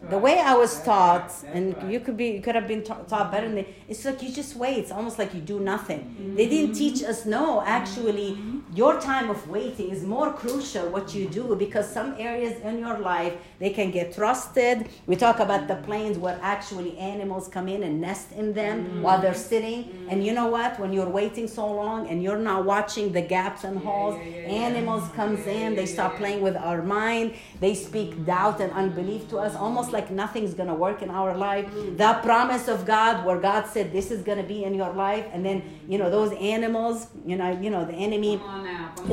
the 0.09 0.17
way 0.17 0.39
I 0.39 0.55
was 0.55 0.81
taught, 0.83 1.31
and 1.51 1.75
you 1.91 2.00
could 2.00 2.17
be, 2.17 2.27
you 2.27 2.41
could 2.41 2.55
have 2.55 2.67
been 2.67 2.83
taught 2.83 3.31
better 3.31 3.47
than 3.47 3.55
me. 3.55 3.67
It's 3.88 4.05
like 4.05 4.21
you 4.21 4.31
just 4.31 4.55
wait. 4.55 4.77
It's 4.77 4.91
almost 4.91 5.17
like 5.17 5.33
you 5.33 5.41
do 5.41 5.59
nothing. 5.59 6.00
Mm-hmm. 6.00 6.35
They 6.35 6.47
didn't 6.47 6.75
teach 6.75 7.03
us. 7.03 7.25
No, 7.25 7.62
actually, 7.62 8.31
mm-hmm. 8.31 8.59
your 8.75 9.00
time 9.01 9.29
of 9.29 9.47
waiting 9.50 9.89
is 9.89 10.03
more 10.03 10.31
crucial. 10.33 10.89
What 10.89 11.15
you 11.15 11.27
do 11.27 11.55
because 11.55 11.89
some 11.89 12.15
areas 12.17 12.59
in 12.62 12.79
your 12.79 13.00
life 13.00 13.33
they 13.59 13.69
can 13.69 13.91
get 13.91 14.13
trusted. 14.13 14.89
We 15.07 15.15
talk 15.15 15.39
about 15.39 15.67
the 15.67 15.75
planes 15.75 16.17
where 16.17 16.38
actually 16.41 16.97
animals 16.97 17.47
come 17.47 17.67
in 17.67 17.83
and 17.83 18.01
nest 18.01 18.31
in 18.33 18.53
them 18.53 18.85
mm-hmm. 18.85 19.01
while 19.01 19.21
they're 19.21 19.33
sitting. 19.33 20.07
And 20.09 20.25
you 20.25 20.33
know 20.33 20.47
what? 20.47 20.79
When 20.79 20.91
you're 20.93 21.09
waiting 21.09 21.47
so 21.47 21.65
long 21.71 22.07
and 22.09 22.21
you're 22.21 22.38
not 22.38 22.65
watching 22.65 23.12
the 23.12 23.21
gaps 23.21 23.63
and 23.63 23.79
holes, 23.79 24.17
yeah, 24.17 24.24
yeah, 24.24 24.41
yeah, 24.41 24.67
animals 24.67 25.09
comes 25.15 25.47
in. 25.47 25.75
They 25.75 25.85
start 25.85 26.17
playing 26.17 26.41
with 26.41 26.57
our 26.57 26.81
mind. 26.83 27.33
They 27.59 27.74
speak 27.74 28.25
doubt 28.25 28.59
and 28.59 28.71
unbelief 28.74 29.29
to 29.29 29.38
us, 29.38 29.55
almost 29.55 29.93
like 29.97 30.11
nothing's 30.23 30.53
going 30.59 30.71
to 30.75 30.79
work 30.87 30.99
in 31.05 31.09
our 31.09 31.33
life. 31.47 31.65
Mm. 31.65 31.97
That 32.03 32.17
promise 32.29 32.65
of 32.75 32.79
God, 32.95 33.25
where 33.25 33.39
God 33.49 33.63
said 33.73 33.85
this 33.97 34.07
is 34.15 34.21
going 34.27 34.41
to 34.45 34.49
be 34.55 34.59
in 34.67 34.73
your 34.81 34.93
life, 35.07 35.25
and 35.33 35.41
then 35.47 35.57
you 35.91 35.97
know 36.01 36.09
those 36.17 36.31
animals, 36.55 37.07
you 37.29 37.35
know, 37.39 37.49
you 37.63 37.69
know 37.73 37.83
the 37.93 37.99
enemy 38.07 38.33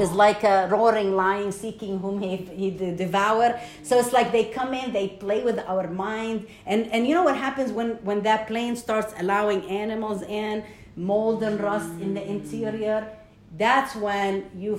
is 0.02 0.10
on. 0.10 0.16
like 0.26 0.40
a 0.54 0.68
roaring 0.74 1.10
lion 1.24 1.50
seeking 1.62 1.94
whom 2.04 2.16
he 2.24 2.36
he 2.60 2.68
devour. 3.04 3.46
So 3.82 3.92
it's 4.00 4.12
like 4.18 4.28
they 4.36 4.44
come 4.58 4.70
in, 4.80 4.86
they 4.92 5.08
play 5.26 5.40
with 5.48 5.58
our 5.72 5.86
mind, 5.88 6.38
and 6.66 6.80
and 6.92 7.00
you 7.06 7.14
know 7.16 7.24
what 7.28 7.38
happens 7.46 7.68
when 7.78 7.90
when 8.08 8.18
that 8.28 8.40
plane 8.50 8.74
starts 8.86 9.10
allowing 9.22 9.60
animals 9.82 10.20
in, 10.22 10.64
mold 10.96 11.42
and 11.48 11.60
rust 11.60 11.92
in 12.04 12.10
the 12.18 12.24
interior. 12.36 13.00
That's 13.64 13.94
when 14.06 14.32
you 14.62 14.72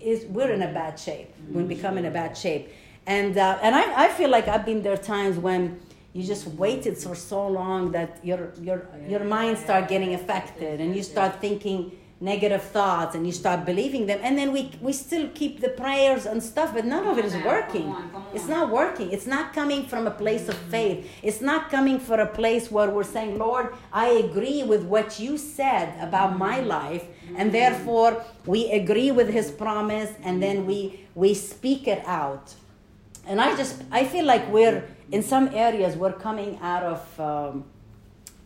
is 0.00 0.24
we're 0.26 0.52
in 0.58 0.62
a 0.62 0.72
bad 0.80 0.98
shape. 0.98 1.30
We 1.50 1.62
become 1.64 1.98
in 1.98 2.06
a 2.06 2.10
bad 2.10 2.36
shape. 2.36 2.64
And, 3.06 3.36
uh, 3.36 3.58
and 3.62 3.74
I, 3.74 4.04
I 4.04 4.08
feel 4.08 4.30
like 4.30 4.48
I've 4.48 4.64
been 4.64 4.82
there 4.82 4.96
times 4.96 5.36
when 5.36 5.80
you 6.12 6.22
just 6.22 6.46
waited 6.46 6.96
for 6.98 7.14
so 7.14 7.46
long 7.48 7.92
that 7.92 8.20
your, 8.22 8.52
your, 8.60 8.86
your 9.08 9.24
mind 9.24 9.58
start 9.58 9.88
getting 9.88 10.14
affected 10.14 10.80
and 10.80 10.94
you 10.94 11.02
start 11.02 11.40
thinking 11.40 11.92
negative 12.20 12.62
thoughts 12.62 13.16
and 13.16 13.26
you 13.26 13.32
start 13.32 13.66
believing 13.66 14.06
them. 14.06 14.20
And 14.22 14.38
then 14.38 14.52
we, 14.52 14.70
we 14.80 14.92
still 14.92 15.28
keep 15.34 15.60
the 15.60 15.70
prayers 15.70 16.24
and 16.24 16.40
stuff 16.40 16.72
but 16.72 16.84
none 16.84 17.04
of 17.06 17.18
it 17.18 17.24
is 17.24 17.34
working. 17.44 17.94
it's 18.32 18.46
not 18.46 18.70
working. 18.70 19.10
It's 19.10 19.26
not 19.26 19.52
coming 19.52 19.86
from 19.86 20.06
a 20.06 20.10
place 20.10 20.48
of 20.48 20.56
faith. 20.56 21.10
It's 21.22 21.40
not 21.40 21.70
coming 21.70 21.98
from 21.98 22.20
a 22.20 22.26
place 22.26 22.70
where 22.70 22.90
we're 22.90 23.02
saying 23.02 23.38
lord 23.38 23.74
i 23.92 24.08
agree 24.08 24.62
with 24.62 24.84
what 24.84 25.18
you 25.18 25.36
said 25.38 25.88
about 26.00 26.38
my 26.38 26.60
life 26.60 27.04
and 27.36 27.52
therefore 27.52 28.24
we 28.46 28.70
agree 28.70 29.10
with 29.10 29.28
his 29.28 29.50
promise 29.50 30.10
and 30.22 30.42
then 30.42 30.66
we 30.66 31.00
we 31.14 31.34
speak 31.34 31.88
it 31.88 32.02
out 32.06 32.54
and 33.26 33.40
I 33.40 33.56
just 33.56 33.82
I 33.90 34.04
feel 34.04 34.24
like 34.24 34.50
we're 34.50 34.84
in 35.10 35.22
some 35.22 35.50
areas 35.54 35.96
we're 35.96 36.12
coming 36.12 36.58
out 36.60 36.82
of 36.82 37.20
um, 37.20 37.64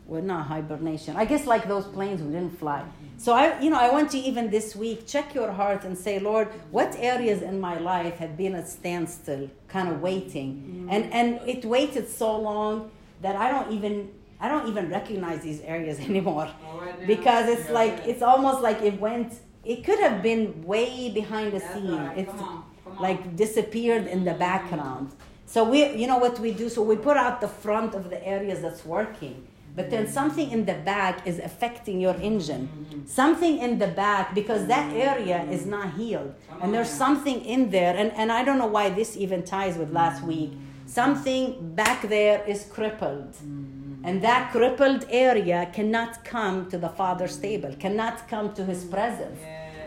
well 0.06 0.22
not 0.22 0.46
hibernation. 0.46 1.16
I 1.16 1.24
guess 1.24 1.46
like 1.46 1.66
those 1.66 1.86
planes 1.86 2.22
we 2.22 2.32
didn't 2.32 2.58
fly. 2.58 2.84
So 3.16 3.32
I 3.32 3.60
you 3.60 3.70
know 3.70 3.78
I 3.78 3.90
want 3.90 4.14
you 4.14 4.22
even 4.22 4.50
this 4.50 4.76
week 4.76 5.06
check 5.06 5.34
your 5.34 5.50
heart 5.52 5.84
and 5.84 5.96
say 5.96 6.18
Lord 6.18 6.48
what 6.70 6.94
areas 6.98 7.42
in 7.42 7.60
my 7.60 7.78
life 7.78 8.16
have 8.18 8.36
been 8.36 8.54
at 8.54 8.68
standstill 8.68 9.50
kind 9.68 9.88
of 9.88 10.00
waiting 10.00 10.54
mm-hmm. 10.54 10.90
and 10.90 11.12
and 11.12 11.40
it 11.48 11.64
waited 11.64 12.08
so 12.08 12.38
long 12.38 12.90
that 13.22 13.36
I 13.36 13.50
don't 13.50 13.72
even 13.72 14.10
I 14.38 14.48
don't 14.48 14.68
even 14.68 14.90
recognize 14.90 15.40
these 15.42 15.60
areas 15.62 15.98
anymore 16.10 16.48
because 17.06 17.48
it's 17.48 17.70
like 17.70 18.06
it's 18.06 18.22
almost 18.22 18.60
like 18.60 18.82
it 18.82 19.00
went 19.00 19.32
it 19.66 19.82
could 19.84 19.98
have 19.98 20.22
been 20.22 20.62
way 20.64 21.10
behind 21.10 21.52
the 21.52 21.58
scene. 21.58 21.96
Right. 21.96 22.18
It's 22.18 22.32
like 23.00 23.36
disappeared 23.36 24.06
in 24.06 24.24
the 24.24 24.34
background. 24.34 25.12
So 25.46 25.62
we, 25.62 25.94
you 25.94 26.06
know 26.06 26.18
what 26.18 26.38
we 26.40 26.50
do? 26.50 26.68
So 26.68 26.82
we 26.82 26.96
put 26.96 27.16
out 27.16 27.40
the 27.40 27.48
front 27.48 27.94
of 27.94 28.10
the 28.10 28.24
areas 28.26 28.62
that's 28.62 28.84
working, 28.84 29.46
but 29.76 29.90
then 29.90 30.08
something 30.08 30.50
in 30.50 30.64
the 30.64 30.74
back 30.74 31.26
is 31.26 31.38
affecting 31.38 32.00
your 32.00 32.16
engine. 32.16 33.04
Something 33.06 33.58
in 33.58 33.78
the 33.78 33.86
back 33.88 34.34
because 34.34 34.66
that 34.66 34.92
area 34.92 35.44
is 35.44 35.64
not 35.64 35.94
healed, 35.94 36.34
and 36.60 36.74
there's 36.74 36.90
something 36.90 37.44
in 37.44 37.70
there, 37.70 37.94
and 37.96 38.10
and 38.12 38.32
I 38.32 38.42
don't 38.44 38.58
know 38.58 38.66
why 38.66 38.90
this 38.90 39.16
even 39.16 39.44
ties 39.44 39.76
with 39.78 39.92
last 39.92 40.22
week. 40.22 40.52
Something 40.86 41.74
back 41.74 42.08
there 42.08 42.44
is 42.46 42.64
crippled. 42.64 43.36
And 44.06 44.22
that 44.22 44.52
crippled 44.52 45.04
area 45.10 45.68
cannot 45.72 46.24
come 46.24 46.70
to 46.70 46.78
the 46.78 46.88
Father's 46.88 47.36
table, 47.38 47.74
cannot 47.80 48.28
come 48.28 48.54
to 48.54 48.64
His 48.64 48.84
presence. 48.84 49.40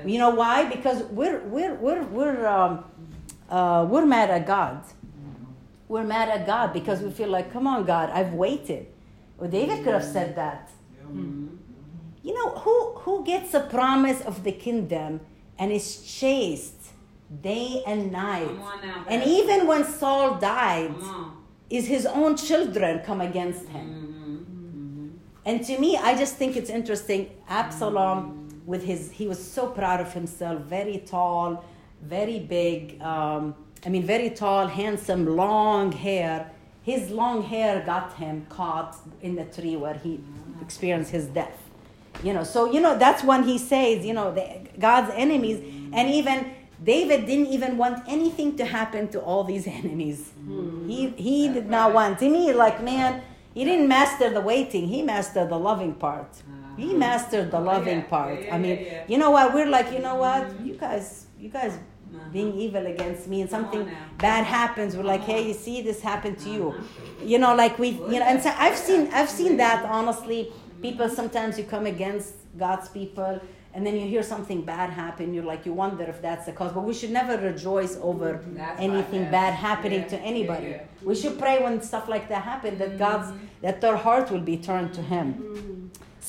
You 0.06 0.20
know 0.20 0.32
why? 0.32 0.66
Because 0.66 1.04
we're 1.04 1.40
we're 1.46 1.76
we're 1.76 2.04
we're 2.04 2.46
um, 2.48 2.84
uh, 3.50 3.86
we're 3.90 4.06
mad 4.06 4.30
at 4.30 4.46
God. 4.46 4.84
We're 5.88 6.04
mad 6.04 6.30
at 6.30 6.46
God 6.46 6.72
because 6.72 7.02
we 7.02 7.10
feel 7.10 7.30
like, 7.30 7.52
come 7.52 7.66
on, 7.66 7.84
God, 7.84 8.12
I've 8.12 8.34
waited. 8.34 8.88
Well, 9.38 9.50
David 9.50 9.84
could 9.84 9.94
have 9.94 10.04
said 10.04 10.36
that. 10.36 10.70
You 12.22 12.34
know, 12.34 12.50
who, 12.52 12.94
who 12.98 13.26
gets 13.26 13.54
a 13.54 13.62
promise 13.62 14.22
of 14.22 14.44
the 14.44 14.52
kingdom 14.52 15.22
and 15.58 15.72
is 15.72 16.04
chased 16.04 16.76
day 17.42 17.82
and 17.88 18.12
night? 18.12 18.54
Now, 18.56 19.06
And 19.08 19.24
even 19.24 19.66
when 19.66 19.84
Saul 19.84 20.38
died, 20.38 20.94
is 21.70 21.88
his 21.88 22.06
own 22.06 22.36
children 22.36 23.00
come 23.00 23.22
against 23.22 23.68
him. 23.70 23.88
Mm-hmm. 23.88 25.18
And 25.46 25.66
to 25.66 25.80
me, 25.80 25.98
I 25.98 26.16
just 26.16 26.36
think 26.36 26.56
it's 26.56 26.70
interesting. 26.70 27.32
Absalom, 27.48 28.62
with 28.66 28.84
his, 28.84 29.12
he 29.12 29.28
was 29.28 29.44
so 29.44 29.68
proud 29.68 30.00
of 30.02 30.14
himself, 30.14 30.62
very 30.62 31.00
tall, 31.06 31.64
very 32.02 32.40
big. 32.40 33.02
Um, 33.02 33.56
I 33.86 33.90
mean, 33.90 34.04
very 34.04 34.30
tall, 34.30 34.68
handsome, 34.68 35.36
long 35.36 35.92
hair. 35.92 36.52
His 36.84 37.10
long 37.10 37.44
hair 37.44 37.84
got 37.86 38.14
him 38.14 38.46
caught 38.50 38.96
in 39.22 39.36
the 39.36 39.46
tree 39.46 39.76
where 39.76 39.94
he 39.94 40.20
experienced 40.62 41.12
his 41.12 41.28
death. 41.28 41.58
You 42.24 42.34
know, 42.34 42.44
so 42.44 42.72
you 42.72 42.82
know 42.82 42.98
that's 42.98 43.24
when 43.24 43.44
he 43.44 43.58
says, 43.58 44.06
you 44.06 44.14
know, 44.14 44.34
the, 44.34 44.68
God's 44.78 45.12
enemies, 45.16 45.60
and 45.94 46.10
even 46.10 46.52
David 46.84 47.26
didn't 47.26 47.48
even 47.48 47.78
want 47.78 48.04
anything 48.08 48.58
to 48.58 48.66
happen 48.66 49.08
to 49.10 49.20
all 49.22 49.44
these 49.44 49.68
enemies. 49.82 50.32
He 50.88 51.10
he 51.18 51.48
did 51.50 51.70
not 51.70 51.94
want. 51.94 52.20
To 52.20 52.30
me, 52.30 52.54
like 52.54 52.84
man, 52.84 53.22
he 53.54 53.64
didn't 53.64 53.88
master 53.88 54.30
the 54.30 54.42
waiting. 54.42 54.88
He 54.88 55.02
mastered 55.02 55.50
the 55.50 55.58
loving 55.58 55.94
part. 55.94 56.28
He 56.80 56.94
mastered 56.94 57.48
the 57.52 57.60
loving 57.60 58.02
part. 58.14 58.40
I 58.52 58.58
mean, 58.58 58.78
you 59.12 59.18
know 59.22 59.32
what? 59.36 59.54
We're 59.54 59.72
like, 59.78 59.92
you 59.96 60.00
know 60.08 60.16
what? 60.26 60.44
You 60.68 60.76
guys, 60.86 61.08
you 61.44 61.50
guys 61.60 61.74
Uh-huh. 62.10 62.30
being 62.38 62.52
evil 62.66 62.86
against 62.94 63.24
me 63.32 63.38
and 63.44 63.50
something. 63.56 63.84
Uh-huh. 63.86 64.28
bad 64.30 64.44
happens 64.60 64.90
we're 64.98 65.12
like 65.16 65.24
hey 65.32 65.42
you 65.50 65.56
see 65.66 65.78
this 65.90 66.00
happened 66.12 66.38
to 66.46 66.50
you 66.56 66.66
you 67.32 67.38
know 67.44 67.54
like 67.64 67.74
we 67.84 67.90
you 68.14 68.18
know 68.22 68.28
and 68.32 68.40
so 68.46 68.50
i've 68.66 68.80
seen 68.88 69.02
i've 69.18 69.32
seen 69.40 69.54
that 69.64 69.80
honestly 69.98 70.40
people 70.86 71.08
sometimes 71.20 71.52
you 71.60 71.66
come 71.76 71.86
against 71.96 72.30
god's 72.64 72.88
people 73.00 73.34
and 73.74 73.80
then 73.86 73.94
you 74.00 74.06
hear 74.14 74.24
something 74.34 74.60
bad 74.74 74.90
happen 75.04 75.26
you're 75.36 75.50
like 75.54 75.62
you 75.68 75.74
wonder 75.86 76.06
if 76.14 76.18
that's 76.28 76.46
the 76.50 76.54
cause 76.60 76.72
but 76.78 76.84
we 76.92 76.96
should 77.00 77.14
never 77.22 77.36
rejoice 77.52 77.94
over 78.10 78.30
That's 78.62 78.82
anything 78.90 79.24
right, 79.26 79.38
bad 79.40 79.54
happening 79.70 80.02
Yeah, 80.04 80.14
to 80.14 80.18
anybody 80.34 80.68
yeah, 80.70 80.82
yeah. 80.82 81.10
we 81.10 81.14
should 81.22 81.36
pray 81.46 81.56
when 81.66 81.76
stuff 81.92 82.06
like 82.16 82.26
that 82.34 82.42
happen 82.54 82.72
that 82.82 82.92
god's 83.06 83.28
that 83.66 83.76
their 83.84 83.98
heart 84.08 84.26
will 84.34 84.46
be 84.54 84.58
turned 84.70 84.92
to 85.00 85.04
him 85.14 85.28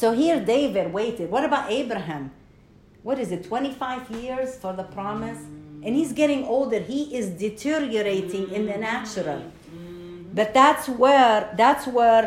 so 0.00 0.06
here 0.22 0.38
david 0.54 0.86
waited. 0.98 1.26
What 1.34 1.44
about 1.50 1.64
abraham? 1.80 2.24
What 3.02 3.18
is 3.18 3.28
it 3.36 3.40
25 3.44 4.10
years 4.22 4.50
for 4.62 4.72
the 4.80 4.86
promise? 4.98 5.40
And 5.84 5.90
he's 5.98 6.12
getting 6.12 6.42
older. 6.44 6.78
He 6.92 7.00
is 7.18 7.26
deteriorating 7.46 8.44
in 8.56 8.62
the 8.70 8.76
natural. 8.90 9.40
But 10.38 10.48
that's 10.60 10.84
where 11.02 11.38
that's 11.62 11.86
where 11.86 12.24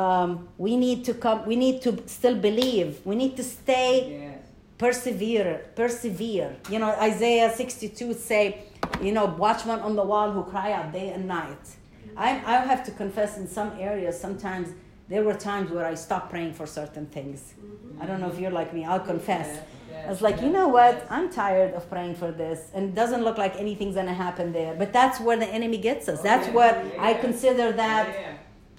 um, 0.00 0.30
we 0.58 0.72
need 0.76 1.04
to 1.08 1.12
come 1.24 1.38
we 1.52 1.56
need 1.64 1.76
to 1.86 1.90
still 2.18 2.36
believe. 2.48 2.88
We 3.10 3.14
need 3.22 3.34
to 3.40 3.44
stay 3.44 3.92
Yes. 4.10 4.38
persevere 4.82 5.52
persevere. 5.80 6.50
You 6.72 6.78
know 6.82 6.90
isaiah 7.10 7.50
62 7.54 8.14
say 8.14 8.42
you 9.06 9.12
know 9.16 9.26
watchmen 9.44 9.78
on 9.88 9.92
the 10.00 10.06
wall 10.12 10.28
who 10.36 10.42
cry 10.54 10.68
out 10.72 10.88
day 10.98 11.08
and 11.16 11.24
night. 11.38 11.64
I, 12.16 12.28
I 12.52 12.54
have 12.72 12.82
to 12.88 12.92
confess 13.02 13.32
in 13.40 13.46
some 13.58 13.70
areas 13.90 14.14
sometimes 14.26 14.68
there 15.12 15.24
were 15.28 15.34
times 15.50 15.68
where 15.74 15.86
i 15.92 15.94
stopped 16.06 16.28
praying 16.34 16.52
for 16.58 16.66
certain 16.80 17.06
things 17.16 17.38
i 18.00 18.04
don't 18.08 18.20
know 18.22 18.30
if 18.34 18.38
you're 18.42 18.56
like 18.60 18.70
me 18.76 18.82
i'll 18.90 19.06
confess 19.14 19.48
I 20.06 20.10
was 20.14 20.22
like, 20.28 20.38
you 20.44 20.50
know 20.58 20.66
what? 20.76 20.94
I'm 21.16 21.26
tired 21.30 21.74
of 21.78 21.82
praying 21.88 22.14
for 22.22 22.30
this, 22.42 22.60
and 22.74 22.82
it 22.88 22.94
doesn't 23.00 23.22
look 23.26 23.38
like 23.44 23.54
anything's 23.64 23.94
gonna 23.94 24.18
happen 24.26 24.46
there. 24.60 24.72
But 24.82 24.88
that's 24.98 25.18
where 25.26 25.36
the 25.44 25.46
enemy 25.58 25.78
gets 25.78 26.04
us. 26.12 26.20
That's 26.28 26.48
what 26.58 26.74
I 27.08 27.10
consider 27.26 27.66
that 27.84 28.06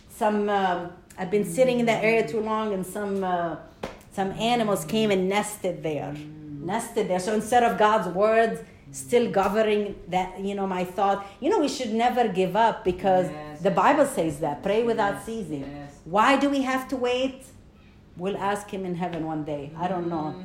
some. 0.10 0.50
Um, 0.50 0.92
I've 1.18 1.32
been 1.32 1.46
sitting 1.58 1.80
in 1.80 1.86
that 1.86 2.04
area 2.04 2.28
too 2.34 2.42
long, 2.52 2.74
and 2.74 2.84
some 2.98 3.24
uh, 3.24 3.56
some 4.12 4.32
animals 4.54 4.84
came 4.96 5.12
and 5.12 5.30
nested 5.30 5.82
there, 5.90 6.14
nested 6.74 7.08
there. 7.10 7.22
So 7.28 7.32
instead 7.34 7.64
of 7.64 7.78
God's 7.78 8.08
word 8.24 8.66
still 8.92 9.32
governing 9.32 9.96
that, 10.10 10.40
you 10.48 10.56
know, 10.56 10.68
my 10.68 10.84
thought, 10.84 11.26
you 11.40 11.50
know, 11.50 11.60
we 11.60 11.70
should 11.70 11.94
never 12.06 12.28
give 12.28 12.56
up 12.68 12.84
because 12.84 13.28
Yes, 13.30 13.62
the 13.62 13.72
Bible 13.72 14.06
says 14.18 14.40
that 14.40 14.62
pray 14.62 14.84
without 14.84 15.14
Yes, 15.16 15.26
ceasing. 15.26 15.66
yes. 15.72 15.93
Why 16.06 16.38
do 16.38 16.50
we 16.50 16.62
have 16.64 16.88
to 16.90 16.96
wait? 16.96 17.46
We'll 18.18 18.38
ask 18.38 18.70
Him 18.70 18.86
in 18.86 18.96
heaven 18.96 19.26
one 19.26 19.44
day. 19.44 19.72
I 19.78 19.88
don't 19.88 20.08
know. 20.08 20.36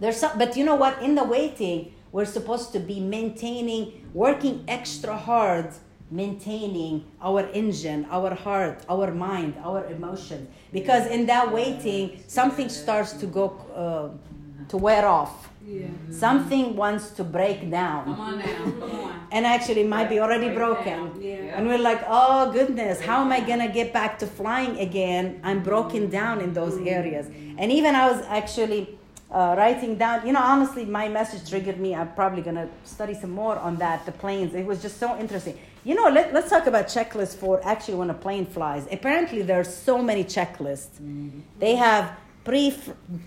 There's 0.00 0.18
some, 0.18 0.38
but 0.38 0.56
you 0.56 0.64
know 0.64 0.74
what? 0.76 1.02
In 1.02 1.14
the 1.14 1.24
waiting, 1.24 1.92
we're 2.12 2.26
supposed 2.26 2.72
to 2.72 2.78
be 2.78 3.00
maintaining, 3.00 4.08
working 4.14 4.64
extra 4.68 5.16
hard, 5.16 5.72
maintaining 6.10 7.04
our 7.20 7.48
engine, 7.52 8.06
our 8.10 8.34
heart, 8.34 8.84
our 8.88 9.12
mind, 9.12 9.54
our 9.64 9.86
emotions. 9.86 10.48
Because 10.72 11.06
in 11.06 11.26
that 11.26 11.50
waiting, 11.52 12.22
something 12.28 12.68
starts 12.68 13.12
to 13.14 13.26
go 13.26 13.46
uh, 13.74 14.66
to 14.68 14.76
wear 14.76 15.06
off. 15.06 15.48
Yeah. 15.66 15.88
Something 16.10 16.76
wants 16.76 17.10
to 17.10 17.24
break 17.24 17.70
down. 17.70 18.04
Come 18.04 18.20
on 18.20 18.38
now. 18.38 18.64
Come 18.64 18.82
on. 18.82 19.26
And 19.32 19.44
actually, 19.44 19.80
it 19.80 19.88
might 19.88 20.08
be 20.08 20.20
already 20.20 20.46
Break 20.46 20.58
broken. 20.58 21.20
Yeah. 21.20 21.56
And 21.56 21.66
we're 21.66 21.78
like, 21.78 22.02
oh 22.06 22.52
goodness, 22.52 23.00
how 23.00 23.20
am 23.22 23.32
I 23.32 23.40
gonna 23.40 23.72
get 23.72 23.92
back 23.92 24.18
to 24.20 24.26
flying 24.26 24.78
again? 24.78 25.40
I'm 25.42 25.62
broken 25.64 26.06
mm. 26.06 26.10
down 26.10 26.40
in 26.40 26.52
those 26.52 26.74
mm. 26.74 26.86
areas. 26.86 27.26
And 27.58 27.72
even 27.72 27.96
I 27.96 28.10
was 28.10 28.24
actually 28.28 28.96
uh, 29.30 29.56
writing 29.58 29.96
down, 29.96 30.24
you 30.24 30.32
know, 30.32 30.40
honestly, 30.40 30.84
my 30.84 31.08
message 31.08 31.48
triggered 31.50 31.80
me. 31.80 31.94
I'm 31.96 32.12
probably 32.14 32.42
gonna 32.42 32.68
study 32.84 33.14
some 33.14 33.30
more 33.30 33.58
on 33.58 33.76
that, 33.76 34.06
the 34.06 34.12
planes. 34.12 34.54
It 34.54 34.64
was 34.64 34.80
just 34.80 34.98
so 34.98 35.18
interesting. 35.18 35.58
You 35.82 35.94
know, 35.96 36.08
let, 36.08 36.32
let's 36.32 36.50
talk 36.50 36.66
about 36.66 36.86
checklists 36.86 37.34
for 37.34 37.60
actually 37.64 37.94
when 37.94 38.10
a 38.10 38.14
plane 38.14 38.46
flies. 38.46 38.86
Apparently, 38.90 39.42
there 39.42 39.58
are 39.58 39.64
so 39.64 40.00
many 40.00 40.22
checklists. 40.22 41.00
Mm-hmm. 41.00 41.40
They 41.58 41.74
have 41.74 42.16
pre 42.46 42.72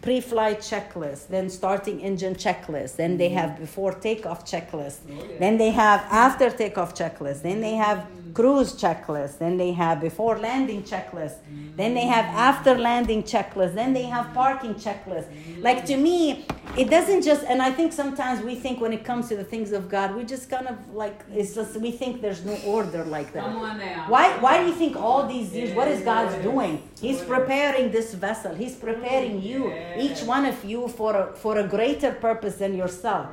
pre-flight 0.01 0.59
checklist, 0.71 1.27
then 1.27 1.49
starting 1.49 1.97
engine 2.09 2.35
checklist, 2.45 2.95
then 2.95 3.17
they 3.17 3.29
mm-hmm. 3.29 3.37
have 3.39 3.59
before 3.59 3.93
takeoff 4.07 4.41
checklist, 4.51 4.99
oh, 5.11 5.27
then 5.43 5.57
they 5.57 5.71
have 5.71 5.99
after 6.09 6.49
takeoff 6.49 6.91
checklist, 6.95 7.41
then 7.41 7.59
they 7.59 7.75
have 7.85 7.99
cruise 8.33 8.73
checklist, 8.73 9.37
then 9.39 9.57
they 9.57 9.71
have 9.71 10.01
before 10.01 10.37
landing 10.37 10.83
checklist, 10.83 11.37
then 11.75 11.93
they 11.93 12.05
have 12.05 12.25
after 12.25 12.77
landing 12.77 13.23
checklist, 13.23 13.75
then 13.75 13.93
they 13.93 14.03
have 14.03 14.33
parking 14.33 14.75
checklist. 14.75 15.27
Like 15.61 15.85
to 15.85 15.97
me, 15.97 16.45
it 16.77 16.89
doesn't 16.89 17.23
just 17.23 17.43
and 17.45 17.61
I 17.61 17.71
think 17.71 17.93
sometimes 17.93 18.43
we 18.43 18.55
think 18.55 18.79
when 18.81 18.93
it 18.93 19.03
comes 19.03 19.29
to 19.29 19.35
the 19.35 19.43
things 19.43 19.71
of 19.71 19.89
God, 19.89 20.15
we 20.15 20.23
just 20.23 20.49
kind 20.49 20.67
of 20.67 20.77
like 20.93 21.21
it's 21.33 21.55
just 21.55 21.77
we 21.77 21.91
think 21.91 22.21
there's 22.21 22.45
no 22.45 22.57
order 22.65 23.03
like 23.05 23.33
that. 23.33 23.43
Come 23.43 23.57
on 23.57 23.77
now. 23.77 24.05
Why, 24.07 24.37
why 24.39 24.61
do 24.61 24.67
you 24.67 24.73
think 24.73 24.95
all 24.95 25.27
these 25.27 25.53
years, 25.53 25.73
what 25.73 25.87
is 25.87 26.01
God's 26.01 26.35
doing? 26.43 26.83
He's 26.99 27.21
preparing 27.21 27.91
this 27.91 28.13
vessel. 28.13 28.53
He's 28.55 28.75
preparing 28.75 29.41
mm, 29.41 29.43
you, 29.43 29.73
each 29.97 30.21
one 30.23 30.45
of 30.45 30.63
you, 30.63 30.87
for 30.87 31.15
a, 31.15 31.35
for 31.35 31.59
a 31.59 31.67
greater 31.67 32.11
purpose 32.11 32.55
than 32.55 32.75
yourself. 32.75 33.27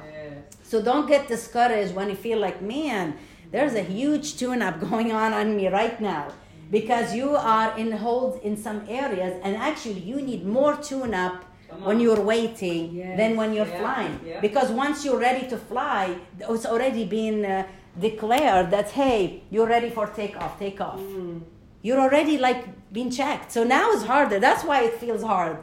So 0.62 0.82
don't 0.82 1.06
get 1.06 1.28
discouraged 1.28 1.94
when 1.94 2.08
you 2.08 2.16
feel 2.16 2.38
like, 2.38 2.60
man, 2.60 3.16
there's 3.56 3.74
a 3.74 3.86
huge 3.98 4.26
tune 4.40 4.60
up 4.68 4.74
going 4.90 5.10
on 5.22 5.30
on 5.40 5.46
me 5.58 5.66
right 5.80 5.98
now. 6.12 6.24
Because 6.78 7.06
you 7.18 7.28
are 7.54 7.70
in 7.82 7.90
hold 8.04 8.32
in 8.48 8.54
some 8.66 8.78
areas, 9.02 9.32
and 9.44 9.52
actually, 9.70 10.00
you 10.10 10.16
need 10.30 10.42
more 10.58 10.74
tune 10.90 11.14
up 11.26 11.36
when 11.88 11.96
you're 12.04 12.24
waiting 12.34 12.80
Yes. 12.92 13.16
than 13.20 13.30
when 13.40 13.50
you're 13.56 13.72
Yeah, 13.74 13.82
flying. 13.82 14.14
yeah. 14.26 14.40
Because 14.46 14.68
once 14.84 14.96
you're 15.04 15.22
ready 15.30 15.44
to 15.52 15.56
fly, 15.70 16.02
it's 16.54 16.66
already 16.72 17.04
been 17.18 17.38
uh, 17.44 17.62
declared 18.08 18.66
that, 18.74 18.88
hey, 19.00 19.20
you're 19.52 19.70
ready 19.76 19.90
for 19.96 20.04
takeoff, 20.20 20.52
take 20.64 20.78
off. 20.88 21.00
You're 21.86 22.00
already 22.06 22.36
like 22.48 22.62
being 22.96 23.10
checked. 23.20 23.48
So 23.56 23.60
now 23.76 23.84
it's 23.94 24.04
harder. 24.12 24.38
That's 24.48 24.64
why 24.68 24.78
it 24.88 24.94
feels 25.04 25.22
hard. 25.32 25.56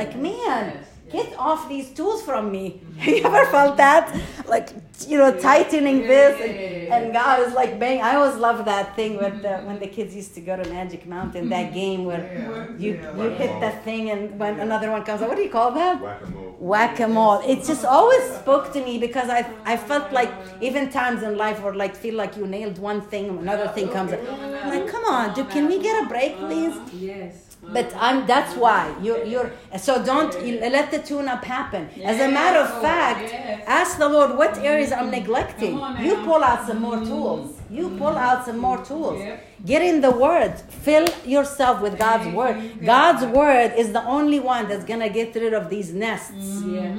Like, 0.00 0.12
man, 0.28 0.64
Yes, 0.74 0.86
get 1.10 1.34
off 1.38 1.68
these 1.68 1.90
tools 1.90 2.22
from 2.22 2.50
me. 2.50 2.80
Have 2.98 3.14
you 3.16 3.24
ever 3.24 3.44
felt 3.50 3.76
that? 3.76 4.04
Like, 4.46 4.70
you 5.06 5.18
know, 5.18 5.38
tightening 5.38 6.02
this. 6.02 6.40
And, 6.40 6.92
and 6.92 7.12
God 7.12 7.44
was 7.44 7.54
like, 7.54 7.78
bang. 7.78 8.02
I 8.02 8.16
always 8.16 8.36
love 8.36 8.64
that 8.64 8.96
thing 8.96 9.16
with 9.16 9.42
the, 9.42 9.58
when 9.58 9.78
the 9.78 9.86
kids 9.86 10.14
used 10.14 10.34
to 10.34 10.40
go 10.40 10.60
to 10.60 10.68
Magic 10.70 11.06
Mountain, 11.06 11.48
that 11.48 11.66
mm-hmm. 11.66 11.74
game 11.74 12.04
where 12.04 12.74
you, 12.78 12.92
you 13.16 13.30
hit 13.30 13.60
that 13.60 13.84
thing 13.84 14.10
and 14.10 14.38
when 14.38 14.60
another 14.60 14.90
one 14.90 15.04
comes 15.04 15.22
out. 15.22 15.28
What 15.28 15.36
do 15.36 15.42
you 15.42 15.50
call 15.50 15.72
that? 15.72 16.00
Whack-a-mole. 16.00 16.56
whack-a-mole 16.58 17.42
it 17.46 17.64
just 17.64 17.84
always 17.84 18.22
spoke 18.32 18.72
to 18.72 18.82
me 18.84 18.98
because 18.98 19.30
i 19.30 19.48
i 19.64 19.76
felt 19.76 20.12
like 20.12 20.32
even 20.60 20.90
times 20.90 21.22
in 21.22 21.36
life 21.36 21.62
where 21.62 21.74
like 21.74 21.94
feel 21.94 22.14
like 22.14 22.36
you 22.36 22.46
nailed 22.46 22.78
one 22.78 23.00
thing 23.00 23.28
and 23.28 23.38
another 23.38 23.68
thing 23.68 23.88
comes 23.88 24.12
up 24.12 24.20
I'm 24.28 24.68
like 24.68 24.88
come 24.88 25.04
on 25.04 25.34
dude 25.34 25.50
can 25.50 25.68
we 25.68 25.80
get 25.80 26.04
a 26.04 26.08
break 26.08 26.36
please 26.36 26.76
Yes. 26.92 27.47
But 27.62 27.92
I'm 27.96 28.26
that's 28.26 28.54
why 28.56 28.94
you're 29.02 29.24
you're 29.24 29.50
so 29.78 30.02
don't 30.04 30.32
you 30.46 30.58
let 30.60 30.90
the 30.90 31.00
tune 31.00 31.28
up 31.28 31.44
happen. 31.44 31.88
As 32.02 32.18
a 32.20 32.28
matter 32.30 32.60
of 32.60 32.70
Yes, 32.70 32.82
fact, 32.82 33.22
yes. 33.22 33.64
ask 33.66 33.98
the 33.98 34.08
Lord 34.08 34.36
what 34.38 34.56
areas 34.58 34.90
I'm 34.92 35.10
neglecting. 35.10 35.78
On 35.78 36.02
You 36.04 36.16
pull 36.28 36.42
out 36.42 36.66
some 36.66 36.80
more 36.80 36.98
tools. 37.04 37.56
You 37.70 37.90
pull 37.98 38.16
out 38.16 38.46
some 38.46 38.58
more 38.58 38.78
tools. 38.84 39.18
Yep. 39.20 39.44
Get 39.66 39.82
in 39.82 40.00
the 40.00 40.10
word. 40.10 40.54
Fill 40.86 41.06
yourself 41.26 41.82
with 41.82 41.98
God's 41.98 42.24
Thank 42.24 42.36
word. 42.36 42.56
God's 42.86 43.24
word 43.26 43.74
is 43.76 43.92
the 43.92 44.04
only 44.04 44.40
one 44.40 44.68
that's 44.68 44.84
gonna 44.84 45.10
get 45.10 45.34
rid 45.34 45.52
of 45.52 45.68
these 45.68 45.92
nests. 45.92 46.62
Yeah. 46.64 46.94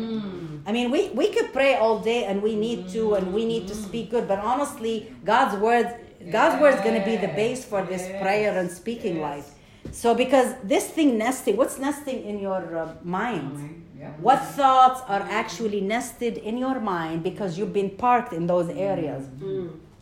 I 0.68 0.72
mean, 0.72 0.92
we, 0.92 1.10
we 1.10 1.30
could 1.32 1.52
pray 1.52 1.76
all 1.76 1.98
day 2.00 2.26
and 2.26 2.44
we 2.44 2.56
need 2.56 2.90
to 2.90 3.16
and 3.16 3.34
we 3.34 3.46
need 3.46 3.68
to 3.70 3.76
speak 3.76 4.12
good, 4.12 4.28
but 4.28 4.40
honestly, 4.40 4.96
God's 5.26 5.56
word 5.58 5.88
God's 6.32 6.62
word 6.62 6.74
is 6.76 6.82
going 6.82 7.00
to 7.00 7.06
be 7.06 7.16
the 7.16 7.30
base 7.30 7.64
for 7.64 7.82
this 7.82 8.02
Yes. 8.02 8.22
prayer 8.22 8.52
and 8.60 8.70
speaking 8.70 9.16
Yes. 9.18 9.22
life. 9.30 9.50
So, 9.92 10.14
because 10.14 10.56
this 10.64 10.88
thing 10.88 11.18
nesting, 11.18 11.58
what's 11.58 11.78
nesting 11.80 12.24
in 12.24 12.40
your 12.40 12.78
uh, 12.78 12.94
mind? 13.04 13.86
Yeah. 13.98 14.12
What 14.22 14.40
thoughts 14.40 15.02
are 15.08 15.22
actually 15.22 15.82
nested 15.82 16.38
in 16.38 16.58
your 16.58 16.80
mind 16.80 17.24
because 17.24 17.58
you've 17.58 17.74
been 17.74 17.90
parked 17.92 18.32
in 18.34 18.48
those 18.48 18.70
areas? 18.70 19.26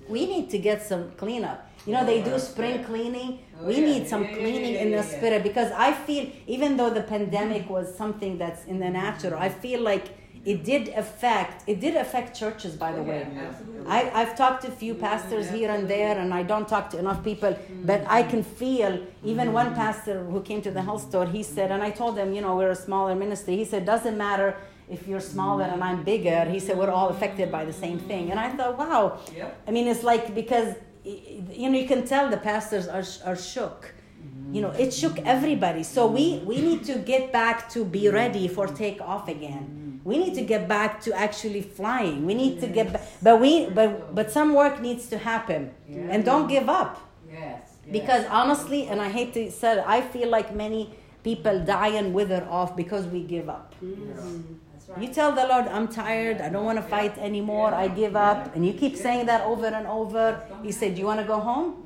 We 0.08 0.26
need 0.26 0.50
to 0.52 0.58
get 0.58 0.84
some 0.84 1.12
cleanup. 1.18 1.70
You 1.86 1.94
know, 1.94 2.06
they 2.06 2.22
do 2.22 2.38
spring 2.40 2.84
cleaning. 2.84 3.40
Oh, 3.60 3.66
We 3.68 3.76
yeah. 3.76 3.86
need 3.86 4.08
some 4.08 4.24
Yeah, 4.24 4.36
cleaning 4.36 4.76
in 4.76 4.92
the 4.92 5.04
spirit 5.04 5.44
because 5.44 5.72
I 5.72 5.94
feel, 5.94 6.30
even 6.48 6.78
though 6.78 6.90
the 6.90 7.02
pandemic 7.16 7.70
was 7.70 7.96
something 7.96 8.38
that's 8.38 8.66
in 8.66 8.80
the 8.80 8.90
natural, 8.90 9.40
I 9.40 9.50
feel 9.50 9.82
like 9.82 10.06
it 10.46 10.64
did 10.64 10.90
affect, 10.90 11.68
it 11.68 11.80
did 11.82 11.96
affect 11.96 12.38
churches, 12.38 12.74
by 12.76 12.92
the 12.94 13.02
Oh, 13.02 13.04
way. 13.04 13.28
absolutely. 13.48 13.86
I, 13.88 14.00
I've 14.22 14.38
talked 14.38 14.62
to 14.64 14.70
a 14.70 14.78
few 14.84 14.94
pastors 14.94 15.50
here 15.50 15.70
and 15.70 15.90
there, 15.90 16.18
and 16.18 16.34
I 16.34 16.44
don't 16.44 16.68
talk 16.68 16.90
to 16.92 16.98
enough 16.98 17.22
people, 17.24 17.58
but 17.84 18.06
I 18.08 18.24
can 18.24 18.44
feel, 18.44 19.00
even 19.26 19.52
one 19.52 19.72
mm. 19.72 19.76
pastor 19.76 20.24
who 20.24 20.40
came 20.42 20.62
to 20.62 20.72
the 20.72 20.82
health 20.82 21.02
store, 21.10 21.26
he 21.26 21.44
said, 21.44 21.70
and 21.72 21.84
I 21.84 21.90
told 21.92 22.18
him, 22.18 22.34
you 22.34 22.42
know, 22.42 22.56
we're 22.56 22.72
a 22.72 22.76
smaller 22.76 23.14
ministry. 23.16 23.58
He 23.58 23.66
said, 23.66 23.86
doesn't 23.86 24.18
matter 24.18 24.56
if 24.90 25.06
you're 25.06 25.20
smaller 25.20 25.66
and 25.66 25.84
I'm 25.84 26.04
bigger. 26.04 26.46
He 26.46 26.60
said, 26.60 26.78
we're 26.78 26.92
all 26.92 27.10
affected 27.10 27.52
by 27.52 27.66
the 27.66 27.74
same 27.74 28.00
thing. 28.00 28.32
And 28.32 28.40
I 28.40 28.50
thought, 28.56 28.78
wow. 28.78 29.20
Yep. 29.36 29.64
I 29.68 29.72
mean, 29.72 29.88
it's 29.88 30.04
like 30.04 30.34
because, 30.34 30.76
you 31.52 31.70
know, 31.70 31.78
you 31.78 31.88
can 31.88 32.06
tell 32.06 32.30
the 32.30 32.38
pastors 32.38 32.88
are, 32.88 33.04
are 33.26 33.36
shook. 33.36 33.94
You 34.52 34.62
know, 34.62 34.72
it 34.72 34.94
shook 34.94 35.20
everybody. 35.20 35.84
So 35.84 36.08
we, 36.08 36.40
we 36.46 36.62
need 36.62 36.86
to 36.86 36.96
get 37.00 37.34
back 37.34 37.70
to 37.72 37.84
be 37.84 38.10
ready 38.10 38.48
for 38.48 38.66
takeoff 38.68 39.28
again. 39.28 40.00
We 40.04 40.18
need 40.18 40.36
to 40.36 40.42
get 40.42 40.70
back 40.70 41.02
to 41.02 41.14
actually 41.14 41.62
flying. 41.62 42.26
We 42.26 42.34
need 42.34 42.62
to 42.62 42.68
get 42.68 42.94
back, 42.94 43.04
but 43.22 43.42
we, 43.42 43.70
but, 43.70 44.16
but 44.16 44.32
some 44.32 44.54
work 44.54 44.82
needs 44.82 45.08
to 45.10 45.18
happen. 45.18 45.72
And 46.12 46.24
don't 46.24 46.48
give 46.48 46.70
up. 46.70 46.94
Yes. 47.30 47.62
Because 47.92 48.26
honestly, 48.30 48.88
and 48.88 49.02
I 49.02 49.10
hate 49.10 49.34
to 49.34 49.52
say 49.52 49.80
it, 49.80 49.84
I 49.86 50.00
feel 50.02 50.30
like 50.30 50.56
many 50.56 50.94
people 51.24 51.60
die 51.60 51.90
and 51.90 52.14
wither 52.14 52.48
off 52.50 52.76
because 52.76 53.06
we 53.08 53.24
give 53.24 53.50
up. 53.50 53.76
Right. 54.88 55.02
You 55.02 55.08
tell 55.14 55.34
the 55.34 55.46
Lord, 55.46 55.68
I'm 55.68 55.88
tired, 55.90 56.40
I 56.40 56.48
don't 56.50 56.64
want 56.64 56.78
to 56.78 56.82
fight 56.84 57.18
anymore, 57.18 57.74
I 57.74 57.90
give 57.90 58.16
up. 58.16 58.56
And 58.56 58.66
you 58.66 58.74
keep 58.74 58.96
saying 58.96 59.26
that 59.26 59.42
over 59.42 59.66
and 59.68 59.86
over. 59.86 60.42
He 60.64 60.72
said, 60.72 60.96
Do 60.96 61.02
you 61.02 61.08
want 61.08 61.20
to 61.20 61.26
go 61.28 61.40
home? 61.40 61.84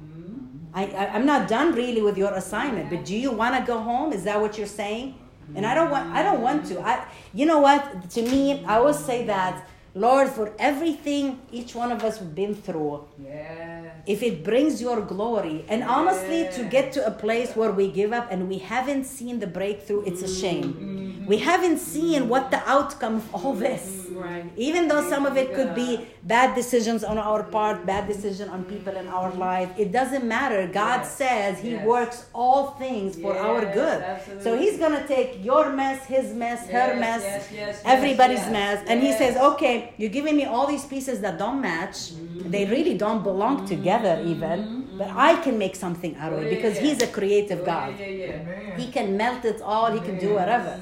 I, 0.73 0.85
I, 0.85 1.07
I'm 1.15 1.25
not 1.25 1.49
done 1.49 1.73
really 1.73 2.01
with 2.01 2.17
your 2.17 2.33
assignment, 2.33 2.89
but 2.91 3.03
do 3.03 3.15
you 3.17 3.31
want 3.31 3.55
to 3.59 3.65
go 3.65 3.79
home? 3.79 4.13
Is 4.13 4.23
that 4.25 4.39
what 4.39 4.57
you're 4.57 4.67
saying? 4.67 5.15
And 5.55 5.65
I 5.65 5.73
don't 5.75 5.89
want 5.89 6.09
I 6.11 6.23
don't 6.23 6.41
want 6.41 6.65
to. 6.67 6.79
I 6.79 7.05
you 7.33 7.45
know 7.45 7.59
what? 7.59 8.09
To 8.11 8.21
me, 8.21 8.63
I 8.65 8.77
always 8.77 8.99
say 8.99 9.25
that, 9.25 9.67
Lord, 9.93 10.29
for 10.29 10.53
everything 10.59 11.41
each 11.51 11.75
one 11.75 11.91
of 11.91 12.03
us 12.05 12.19
have 12.19 12.33
been 12.33 12.55
through, 12.55 13.03
Yes. 13.21 13.85
if 14.07 14.23
it 14.23 14.45
brings 14.45 14.81
your 14.81 15.01
glory 15.01 15.65
and 15.67 15.83
honestly 15.83 16.47
to 16.53 16.63
get 16.69 16.93
to 16.93 17.05
a 17.05 17.11
place 17.11 17.53
where 17.55 17.71
we 17.73 17.91
give 17.91 18.13
up 18.13 18.31
and 18.31 18.47
we 18.47 18.59
haven't 18.59 19.03
seen 19.03 19.39
the 19.39 19.47
breakthrough 19.47 20.03
it's 20.05 20.21
a 20.21 20.33
shame 20.41 20.69
we 21.32 21.38
haven't 21.52 21.80
seen 21.96 22.20
what 22.34 22.46
the 22.56 22.62
outcome 22.76 23.15
of 23.22 23.26
all 23.36 23.54
this. 23.67 23.84
Right. 24.22 24.46
even 24.70 24.82
though 24.89 25.04
some 25.13 25.24
of 25.30 25.36
it 25.41 25.48
could 25.58 25.72
be 25.84 25.89
bad 26.34 26.50
decisions 26.62 27.02
on 27.12 27.17
our 27.30 27.41
part 27.56 27.78
bad 27.91 28.04
decision 28.13 28.46
on 28.56 28.60
people 28.74 28.94
in 29.02 29.08
our 29.17 29.32
life 29.50 29.70
it 29.84 29.89
doesn't 30.00 30.26
matter. 30.38 30.62
God 30.84 31.00
Yes. 31.02 31.15
says 31.22 31.52
he 31.67 31.72
Yes. 31.76 31.86
works 31.94 32.17
all 32.41 32.63
things 32.84 33.12
for 33.24 33.34
our 33.48 33.62
good. 33.80 34.00
Absolutely. 34.13 34.44
so 34.46 34.50
he's 34.62 34.78
gonna 34.84 35.06
take 35.15 35.30
your 35.50 35.63
mess 35.82 36.00
his 36.15 36.28
mess 36.44 36.60
her 36.78 36.89
mess 37.06 37.24
yes, 37.24 37.34
yes, 37.34 37.52
yes, 37.62 37.82
everybody's 37.96 38.46
yes, 38.48 38.58
mess. 38.60 38.78
And 38.89 38.98
he 39.08 39.12
says 39.22 39.34
okay 39.52 39.76
you're 40.00 40.15
giving 40.20 40.36
me 40.41 40.46
all 40.54 40.67
these 40.74 40.86
pieces 40.96 41.17
that 41.26 41.36
don't 41.44 41.62
match. 41.72 41.98
Mm-hmm. 41.98 42.52
They 42.56 42.63
really 42.76 42.96
don't 43.06 43.24
belong 43.32 43.56
mm-hmm. 43.58 43.74
together 43.76 44.13
even 44.34 44.58
mm-hmm. 44.60 44.98
but 45.00 45.10
i 45.30 45.32
can 45.46 45.56
make 45.65 45.76
something 45.86 46.13
out 46.22 46.32
of 46.34 46.39
Oh, 46.39 46.44
it 46.46 46.50
because 46.56 46.76
yeah. 46.76 46.86
he's 46.86 47.00
a 47.10 47.12
creative 47.17 47.60
Oh, 47.63 47.72
god. 47.74 47.89
he 48.82 48.86
can 48.96 49.08
melt 49.22 49.41
it 49.52 49.60
all. 49.72 49.88
He 49.98 50.02
can 50.08 50.17
do 50.26 50.30
whatever. 50.39 50.74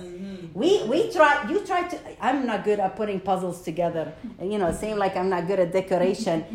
We 0.54 0.84
we 0.84 1.12
try 1.12 1.50
you 1.50 1.66
try 1.66 1.88
to 1.88 1.98
i'm 2.22 2.46
not 2.46 2.64
good 2.64 2.80
at 2.80 2.96
putting 2.96 3.20
puzzles 3.20 3.62
together. 3.62 4.14
You 4.42 4.58
know 4.58 4.72
same 4.72 4.98
like 4.98 5.16
i'm 5.16 5.30
not 5.30 5.48
good 5.48 5.60
at 5.60 5.72
decoration. 5.72 6.46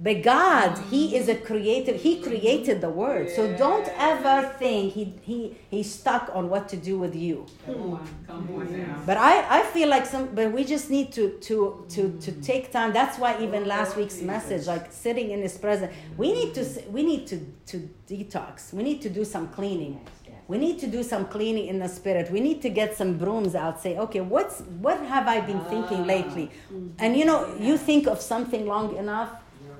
But 0.00 0.22
god 0.22 0.76
he 0.90 1.16
is 1.16 1.28
a 1.28 1.34
creative 1.36 2.00
he 2.00 2.20
created 2.20 2.80
the 2.80 2.90
word. 2.90 3.30
So 3.30 3.56
don't 3.56 3.88
ever 3.96 4.48
think 4.58 4.92
he 4.92 5.14
he 5.22 5.56
he's 5.70 5.90
stuck 5.92 6.30
on 6.34 6.50
what 6.50 6.68
to 6.70 6.76
do 6.76 6.98
with 6.98 7.14
you. 7.14 7.46
Come 7.64 7.92
on. 7.92 8.08
Come 8.26 8.48
on 8.54 8.72
now. 8.76 9.02
but 9.06 9.16
I, 9.16 9.60
I 9.60 9.62
feel 9.62 9.88
like 9.88 10.04
some 10.04 10.34
but 10.34 10.52
we 10.52 10.64
just 10.64 10.90
need 10.90 11.12
to 11.12 11.38
to 11.48 11.86
to 11.90 12.18
to 12.20 12.32
take 12.32 12.70
time. 12.70 12.92
That's 12.92 13.18
why 13.18 13.40
even 13.40 13.62
oh, 13.62 13.66
last 13.66 13.96
week's 13.96 14.20
message 14.20 14.66
like 14.66 14.92
sitting 14.92 15.30
in 15.30 15.40
his 15.40 15.56
presence 15.56 15.92
we 16.18 16.32
need 16.32 16.54
to 16.54 16.64
we 16.90 17.02
need 17.02 17.26
to 17.28 17.38
to 17.66 17.88
detox. 18.06 18.74
We 18.74 18.82
need 18.82 19.00
to 19.02 19.08
do 19.08 19.24
some 19.24 19.48
cleaning 19.48 20.00
we 20.46 20.58
need 20.58 20.78
to 20.78 20.86
do 20.86 21.02
some 21.02 21.24
cleaning 21.26 21.66
in 21.66 21.78
the 21.78 21.88
spirit 21.88 22.30
we 22.30 22.40
need 22.40 22.60
to 22.62 22.68
get 22.68 22.96
some 22.96 23.16
brooms 23.16 23.54
out 23.54 23.80
say 23.80 23.96
okay 23.96 24.20
what's 24.20 24.60
what 24.86 25.00
have 25.06 25.26
i 25.28 25.40
been 25.40 25.60
thinking 25.66 26.00
ah. 26.00 26.14
lately 26.14 26.50
and 26.98 27.16
you 27.16 27.24
know 27.24 27.54
you 27.58 27.76
think 27.76 28.06
of 28.06 28.20
something 28.20 28.66
long 28.66 28.96
enough 28.96 29.30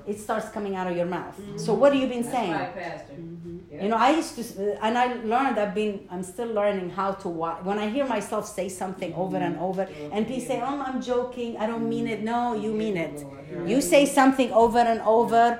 it 0.07 0.19
starts 0.19 0.49
coming 0.49 0.75
out 0.75 0.87
of 0.87 0.95
your 0.95 1.05
mouth 1.05 1.35
mm-hmm. 1.39 1.57
so 1.57 1.73
what 1.73 1.93
have 1.93 2.01
you 2.01 2.07
been 2.07 2.21
That's 2.21 2.35
saying 2.35 2.51
right, 2.51 2.75
Pastor. 2.75 3.13
Mm-hmm. 3.13 3.45
Yeah. 3.71 3.83
you 3.83 3.89
know, 3.89 3.97
I 3.97 4.11
used 4.11 4.35
to, 4.35 4.85
and 4.85 4.97
I 4.97 5.13
learned. 5.23 5.57
I've 5.59 5.75
been, 5.75 6.07
I'm 6.09 6.23
still 6.23 6.47
learning 6.47 6.91
how 6.91 7.11
to 7.13 7.29
watch. 7.29 7.63
When 7.63 7.79
I 7.79 7.89
hear 7.89 8.05
myself 8.05 8.47
say 8.47 8.69
something 8.69 9.13
over 9.13 9.37
and 9.37 9.57
over, 9.57 9.85
mm-hmm. 9.85 10.13
and 10.13 10.27
people 10.27 10.45
say, 10.45 10.61
"Oh, 10.61 10.81
I'm 10.81 11.01
joking. 11.01 11.57
I 11.57 11.67
don't 11.67 11.89
mean 11.89 12.07
it." 12.07 12.23
No, 12.23 12.53
you 12.53 12.71
mean 12.71 12.95
it. 12.95 13.25
You 13.65 13.81
say 13.81 14.05
something 14.05 14.51
over 14.51 14.79
and 14.79 15.01
over, 15.01 15.59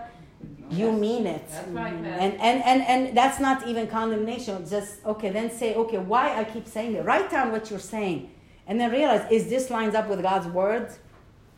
you 0.70 0.92
mean 0.92 1.26
it. 1.28 1.48
That's 1.50 1.68
right, 1.70 1.94
mm-hmm. 1.94 2.04
Pastor. 2.04 2.22
And 2.22 2.34
and 2.42 2.64
and 2.64 2.82
and 2.82 3.18
that's 3.18 3.40
not 3.40 3.68
even 3.68 3.88
condemnation. 3.88 4.68
Just 4.68 5.06
okay, 5.06 5.30
then 5.30 5.52
say, 5.52 5.76
okay, 5.76 5.98
why 5.98 6.40
I 6.40 6.44
keep 6.44 6.68
saying 6.68 6.96
it. 6.96 7.06
Write 7.06 7.30
down 7.30 7.52
what 7.52 7.70
you're 7.70 7.80
saying, 7.80 8.30
and 8.68 8.80
then 8.80 8.92
realize 8.92 9.30
is 9.32 9.48
this 9.50 9.70
lines 9.70 9.96
up 9.96 10.08
with 10.10 10.22
God's 10.22 10.48
word? 10.48 10.90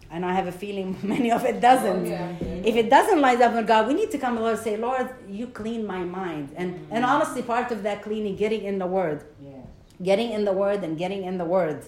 And 0.09 0.25
I 0.25 0.33
have 0.33 0.47
a 0.47 0.53
feeling 0.53 0.97
many 1.03 1.31
of 1.31 1.43
it 1.43 1.59
doesn't. 1.59 2.05
Oh, 2.05 2.09
yeah. 2.09 2.31
If 2.63 2.75
it 2.75 2.89
doesn't 2.89 3.19
line 3.19 3.41
up 3.41 3.53
with 3.53 3.67
God, 3.67 3.87
we 3.87 3.93
need 3.93 4.09
to 4.11 4.17
come 4.17 4.35
to 4.35 4.39
the 4.39 4.43
Lord 4.43 4.55
and 4.55 4.63
say, 4.63 4.77
Lord, 4.77 5.09
you 5.27 5.47
clean 5.47 5.85
my 5.85 6.03
mind. 6.03 6.53
And 6.55 6.75
mm-hmm. 6.75 6.93
and 6.93 7.05
honestly, 7.05 7.41
part 7.41 7.71
of 7.71 7.83
that 7.83 8.01
cleaning, 8.03 8.35
getting 8.35 8.63
in 8.63 8.79
the 8.79 8.87
Word, 8.87 9.25
Yes. 9.41 9.55
getting 10.01 10.31
in 10.31 10.45
the 10.45 10.53
Word 10.53 10.83
and 10.83 10.97
getting 10.97 11.23
in 11.23 11.37
the 11.37 11.45
Word. 11.45 11.85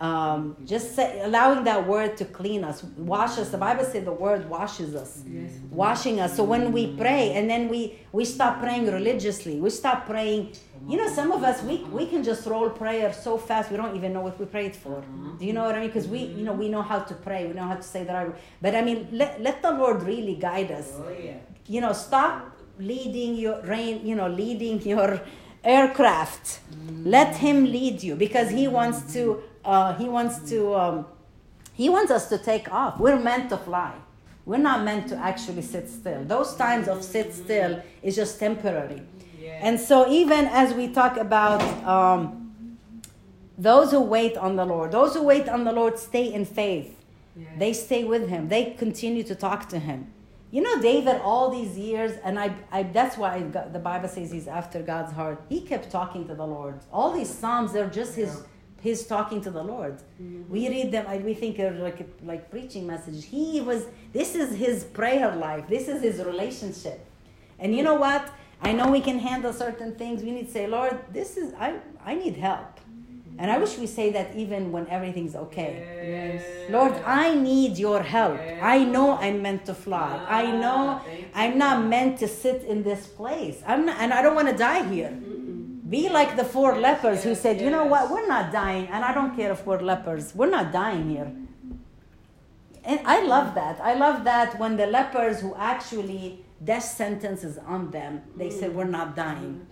Um, 0.00 0.56
just 0.64 0.94
say, 0.94 1.20
allowing 1.24 1.64
that 1.64 1.84
Word 1.88 2.16
to 2.18 2.24
clean 2.24 2.62
us, 2.62 2.84
wash 2.96 3.36
us. 3.36 3.48
The 3.48 3.58
Bible 3.58 3.84
says 3.84 4.04
the 4.04 4.12
Word 4.12 4.48
washes 4.48 4.94
us, 4.94 5.24
Yes. 5.26 5.50
washing 5.72 6.20
us. 6.20 6.36
So 6.36 6.44
when 6.44 6.70
we 6.70 6.96
pray, 6.96 7.32
and 7.32 7.50
then 7.50 7.68
we 7.68 7.98
we 8.12 8.24
stop 8.24 8.60
praying 8.60 8.86
religiously, 8.86 9.58
we 9.60 9.70
stop 9.70 10.06
praying. 10.06 10.52
You 10.86 10.98
know, 10.98 11.08
some 11.08 11.32
of 11.32 11.42
us 11.42 11.64
we 11.64 11.78
we 11.98 12.06
can 12.06 12.22
just 12.22 12.46
roll 12.46 12.70
prayer 12.70 13.12
so 13.12 13.36
fast 13.36 13.72
we 13.72 13.76
don't 13.76 13.96
even 13.96 14.12
know 14.12 14.20
what 14.20 14.38
we 14.38 14.46
prayed 14.46 14.76
for. 14.76 15.02
Do 15.40 15.44
you 15.44 15.52
know 15.52 15.64
what 15.64 15.74
I 15.74 15.80
mean? 15.80 15.88
Because 15.88 16.06
we 16.06 16.20
you 16.20 16.44
know 16.44 16.52
we 16.52 16.68
know 16.68 16.82
how 16.82 17.00
to 17.00 17.14
pray, 17.14 17.46
we 17.48 17.54
know 17.54 17.64
how 17.66 17.74
to 17.74 17.82
say 17.82 18.04
the 18.04 18.12
right. 18.12 18.28
word. 18.28 18.36
But 18.62 18.76
I 18.76 18.82
mean, 18.82 19.08
let 19.10 19.40
let 19.42 19.62
the 19.62 19.72
Lord 19.72 20.04
really 20.04 20.36
guide 20.36 20.70
us 20.70 20.92
Oh, 20.94 21.10
yeah. 21.10 21.38
you 21.66 21.80
know 21.80 21.92
stop 21.92 22.34
leading 22.78 23.34
your 23.34 23.60
rain 23.62 24.06
you 24.06 24.14
know 24.14 24.28
leading 24.28 24.80
your 24.82 25.20
aircraft 25.64 26.60
let 27.16 27.36
him 27.36 27.64
lead 27.64 28.02
you 28.02 28.14
because 28.14 28.48
he 28.50 28.68
wants 28.68 29.12
to 29.14 29.42
uh, 29.72 29.94
he 30.00 30.06
wants 30.16 30.36
to 30.50 30.58
um, 30.82 30.96
he 31.80 31.88
wants 31.96 32.10
us 32.18 32.24
to 32.32 32.36
take 32.50 32.66
off 32.80 32.92
we're 33.04 33.22
meant 33.30 33.46
to 33.50 33.58
fly 33.68 33.92
we're 34.48 34.64
not 34.70 34.78
meant 34.88 35.04
to 35.12 35.16
actually 35.30 35.62
sit 35.62 35.86
still 35.98 36.20
those 36.34 36.50
times 36.64 36.88
of 36.92 36.98
sit 37.14 37.28
still 37.44 37.72
is 38.02 38.16
just 38.20 38.34
temporary 38.46 39.00
Yeah. 39.40 39.66
and 39.66 39.74
so 39.88 39.96
even 40.20 40.42
as 40.62 40.68
we 40.80 40.84
talk 41.00 41.14
about 41.28 41.62
um, 41.96 42.18
those 43.70 43.88
who 43.94 44.00
wait 44.16 44.34
on 44.46 44.52
the 44.60 44.64
lord 44.74 44.88
those 44.98 45.12
who 45.16 45.22
wait 45.32 45.46
on 45.48 45.60
the 45.68 45.72
lord 45.80 45.94
stay 45.98 46.26
in 46.38 46.44
faith 46.60 46.90
they 47.56 47.72
stay 47.72 48.02
with 48.04 48.28
him. 48.28 48.48
They 48.48 48.62
continue 48.84 49.22
to 49.22 49.34
talk 49.34 49.68
to 49.68 49.78
him. 49.78 50.08
You 50.50 50.62
know, 50.62 50.80
David, 50.80 51.20
all 51.22 51.50
these 51.50 51.78
years, 51.78 52.12
and 52.24 52.38
I, 52.38 52.54
I 52.72 52.82
that's 52.82 53.16
why 53.16 53.40
got, 53.42 53.72
the 53.72 53.78
Bible 53.78 54.08
says 54.08 54.32
he's 54.32 54.48
after 54.48 54.82
God's 54.82 55.12
heart. 55.12 55.40
He 55.48 55.60
kept 55.60 55.90
talking 55.90 56.26
to 56.26 56.34
the 56.34 56.46
Lord. 56.46 56.80
All 56.92 57.12
these 57.12 57.28
psalms, 57.32 57.72
they're 57.72 57.90
just 58.00 58.16
his 58.16 58.42
his 58.80 59.06
talking 59.06 59.40
to 59.42 59.50
the 59.50 59.62
Lord. 59.62 59.98
Mm-hmm. 60.22 60.50
We 60.50 60.68
read 60.68 60.92
them, 60.92 61.06
I, 61.08 61.18
we 61.18 61.34
think 61.34 61.56
they're 61.56 61.72
like 61.72 62.06
like 62.22 62.50
preaching 62.50 62.86
messages. 62.86 63.24
He 63.24 63.60
was. 63.60 63.86
This 64.12 64.34
is 64.34 64.56
his 64.56 64.84
prayer 64.84 65.34
life. 65.34 65.68
This 65.68 65.88
is 65.88 66.02
his 66.02 66.24
relationship. 66.24 67.04
And 67.58 67.74
you 67.74 67.82
know 67.82 67.94
what? 67.94 68.30
I 68.62 68.72
know 68.72 68.90
we 68.90 69.00
can 69.00 69.18
handle 69.18 69.52
certain 69.52 69.94
things. 69.94 70.22
We 70.22 70.30
need 70.30 70.46
to 70.46 70.52
say, 70.52 70.66
Lord, 70.66 70.98
this 71.12 71.36
is 71.36 71.54
I 71.54 71.78
I 72.04 72.14
need 72.14 72.36
help. 72.36 72.80
Mm-hmm. 72.80 73.40
And 73.40 73.50
I 73.50 73.58
wish 73.58 73.78
we 73.78 73.86
say 73.86 74.10
that 74.12 74.34
even 74.36 74.72
when 74.72 74.86
everything's 74.88 75.34
okay. 75.36 75.72
Yes. 76.02 76.70
Lord, 76.70 76.92
I 77.04 77.34
need 77.34 77.78
your 77.78 78.02
help. 78.02 78.40
I 78.62 78.84
know 78.84 79.16
I'm 79.16 79.42
meant 79.42 79.66
to 79.66 79.74
fly. 79.74 80.24
I 80.28 80.46
ah, 80.46 80.60
know 80.62 81.00
I'm 81.34 81.58
not 81.58 81.84
meant 81.84 82.18
to 82.18 82.28
sit 82.28 82.62
in 82.62 82.82
this 82.82 83.06
place. 83.06 83.62
I'm 83.66 83.86
not, 83.86 84.00
and 84.00 84.12
I 84.12 84.22
don't 84.22 84.34
want 84.34 84.48
to 84.48 84.56
die 84.56 84.84
here. 84.88 85.10
Mm-hmm. 85.10 85.37
Be 85.88 86.08
like 86.08 86.36
the 86.36 86.44
four 86.44 86.78
lepers 86.78 87.24
who 87.24 87.34
said, 87.34 87.60
"You 87.60 87.70
know 87.70 87.86
what? 87.86 88.10
We're 88.10 88.26
not 88.26 88.52
dying, 88.52 88.88
and 88.88 89.04
I 89.04 89.14
don't 89.14 89.34
care 89.34 89.52
if 89.52 89.64
we're 89.66 89.80
lepers. 89.80 90.34
We're 90.34 90.50
not 90.50 90.72
dying 90.72 91.08
here." 91.08 91.30
And 92.84 93.00
I 93.04 93.22
love 93.22 93.54
that. 93.54 93.80
I 93.80 93.94
love 93.94 94.24
that 94.24 94.58
when 94.58 94.76
the 94.76 94.86
lepers 94.86 95.40
who 95.40 95.54
actually 95.54 96.44
death 96.62 96.84
sentence 96.84 97.44
is 97.44 97.58
on 97.58 97.90
them, 97.90 98.22
they 98.36 98.50
said, 98.50 98.74
"We're 98.74 98.92
not 98.98 99.16
dying." 99.16 99.66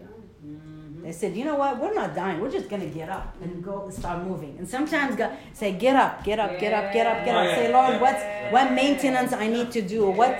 They 1.06 1.12
said, 1.12 1.36
you 1.36 1.44
know 1.44 1.54
what? 1.54 1.80
We're 1.80 1.94
not 1.94 2.16
dying. 2.16 2.40
We're 2.40 2.50
just 2.50 2.68
gonna 2.68 2.86
get 2.86 3.08
up 3.08 3.36
and 3.40 3.62
go 3.62 3.88
start 3.90 4.24
moving. 4.24 4.56
And 4.58 4.68
sometimes 4.68 5.14
God 5.14 5.30
say, 5.52 5.70
get 5.70 5.94
up, 5.94 6.24
get 6.24 6.40
up, 6.40 6.58
get 6.58 6.72
up, 6.72 6.92
get 6.92 7.06
up, 7.06 7.24
get 7.24 7.36
up. 7.36 7.54
Say, 7.54 7.72
Lord, 7.72 8.00
what's 8.00 8.24
what 8.50 8.72
maintenance 8.72 9.32
I 9.32 9.46
need 9.46 9.70
to 9.70 9.82
do? 9.82 10.10
What 10.10 10.36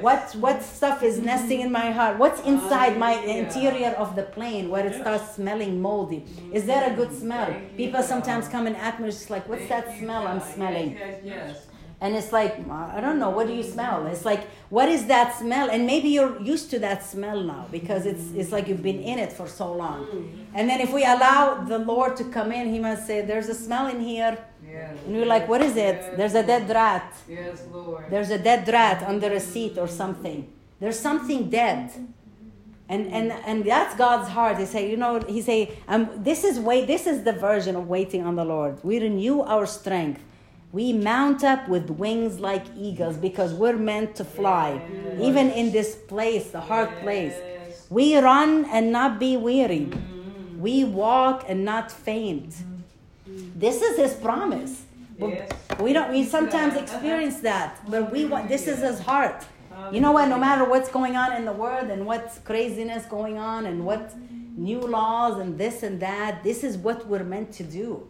what 0.00 0.34
what 0.36 0.62
stuff 0.62 1.02
is 1.02 1.20
nesting 1.20 1.60
in 1.60 1.72
my 1.72 1.90
heart? 1.90 2.18
What's 2.18 2.40
inside 2.42 2.96
my 2.98 3.12
interior 3.14 3.90
of 3.90 4.16
the 4.16 4.22
plane 4.24 4.68
where 4.70 4.86
it 4.86 4.94
starts 4.94 5.34
smelling 5.34 5.80
moldy? 5.80 6.26
Is 6.50 6.66
that 6.66 6.90
a 6.90 6.94
good 6.94 7.12
smell? 7.12 7.62
People 7.76 8.02
sometimes 8.02 8.48
come 8.48 8.66
and 8.66 8.76
ask 8.76 9.00
me, 9.00 9.06
just 9.10 9.30
like, 9.30 9.48
what's 9.48 9.66
that 9.68 9.96
smell 9.98 10.26
I'm 10.26 10.40
smelling? 10.40 10.96
Yes, 10.96 11.20
yes. 11.24 11.67
And 12.00 12.14
it's 12.14 12.30
like, 12.30 12.54
I 12.70 13.00
don't 13.00 13.18
know, 13.18 13.30
what 13.30 13.48
do 13.48 13.54
you 13.54 13.64
smell? 13.64 14.06
It's 14.06 14.24
like, 14.24 14.46
what 14.70 14.88
is 14.88 15.06
that 15.06 15.36
smell? 15.36 15.68
And 15.68 15.84
maybe 15.84 16.08
you're 16.08 16.40
used 16.40 16.70
to 16.70 16.78
that 16.78 17.04
smell 17.04 17.42
now 17.42 17.66
because 17.72 18.06
it's, 18.06 18.30
it's 18.34 18.52
like 18.52 18.68
you've 18.68 18.84
been 18.84 19.00
in 19.00 19.18
it 19.18 19.32
for 19.32 19.48
so 19.48 19.72
long. 19.72 20.46
And 20.54 20.70
then 20.70 20.80
if 20.80 20.92
we 20.92 21.02
allow 21.02 21.64
the 21.64 21.78
Lord 21.78 22.16
to 22.18 22.24
come 22.24 22.52
in, 22.52 22.72
He 22.72 22.78
must 22.78 23.04
say, 23.04 23.22
There's 23.22 23.48
a 23.48 23.54
smell 23.54 23.88
in 23.88 24.00
here. 24.00 24.38
Yes. 24.64 24.96
And 25.06 25.16
we're 25.16 25.26
like, 25.26 25.48
What 25.48 25.60
is 25.60 25.76
it? 25.76 26.16
There's 26.16 26.34
a 26.34 26.44
dead 26.46 26.68
rat. 26.70 27.12
Yes, 27.28 27.64
Lord. 27.72 28.04
There's 28.10 28.30
a 28.30 28.38
dead 28.38 28.68
rat 28.68 29.02
under 29.02 29.32
a 29.32 29.40
seat 29.40 29.76
or 29.76 29.88
something. 29.88 30.48
There's 30.78 30.98
something 31.00 31.50
dead. 31.50 31.90
And, 32.90 33.06
and 33.08 33.32
and 33.32 33.64
that's 33.64 33.94
God's 33.96 34.28
heart. 34.28 34.56
He 34.58 34.64
say, 34.64 34.88
you 34.90 34.96
know, 34.96 35.20
he 35.20 35.42
say, 35.42 35.76
um, 35.88 36.08
this 36.16 36.42
is 36.42 36.58
wait, 36.58 36.86
this 36.86 37.06
is 37.06 37.22
the 37.22 37.32
version 37.32 37.76
of 37.76 37.86
waiting 37.86 38.24
on 38.24 38.36
the 38.36 38.44
Lord. 38.44 38.78
We 38.82 38.98
renew 39.00 39.42
our 39.42 39.66
strength. 39.66 40.22
We 40.70 40.92
mount 40.92 41.44
up 41.44 41.66
with 41.68 41.88
wings 41.88 42.40
like 42.40 42.64
eagles 42.76 43.16
because 43.16 43.54
we're 43.54 43.78
meant 43.78 44.16
to 44.16 44.24
fly, 44.24 44.82
even 45.18 45.50
in 45.50 45.72
this 45.72 45.94
place, 45.94 46.50
the 46.50 46.60
hard 46.60 46.90
place. 47.00 47.34
We 47.88 48.16
run 48.18 48.66
and 48.66 48.92
not 48.92 49.18
be 49.18 49.38
weary. 49.38 49.90
We 50.58 50.84
walk 50.84 51.46
and 51.48 51.64
not 51.64 51.90
faint. 51.90 52.54
This 53.26 53.80
is 53.80 53.96
His 53.96 54.12
promise. 54.14 54.82
Yes. 55.18 55.50
We 55.80 55.92
don't. 55.94 56.10
We 56.10 56.24
sometimes 56.24 56.74
experience 56.74 57.40
that, 57.40 57.80
but 57.88 58.12
we 58.12 58.26
want. 58.26 58.48
This 58.48 58.68
is 58.68 58.80
His 58.80 59.00
heart. 59.00 59.46
You 59.90 60.00
know 60.00 60.12
what? 60.12 60.28
No 60.28 60.38
matter 60.38 60.64
what's 60.64 60.90
going 60.90 61.16
on 61.16 61.32
in 61.36 61.44
the 61.46 61.52
world 61.52 61.88
and 61.88 62.04
what's 62.04 62.38
craziness 62.40 63.06
going 63.06 63.38
on 63.38 63.64
and 63.66 63.86
what 63.86 64.12
new 64.56 64.80
laws 64.80 65.40
and 65.40 65.56
this 65.56 65.82
and 65.82 66.00
that, 66.00 66.44
this 66.44 66.62
is 66.62 66.76
what 66.76 67.06
we're 67.06 67.24
meant 67.24 67.52
to 67.54 67.62
do. 67.62 68.06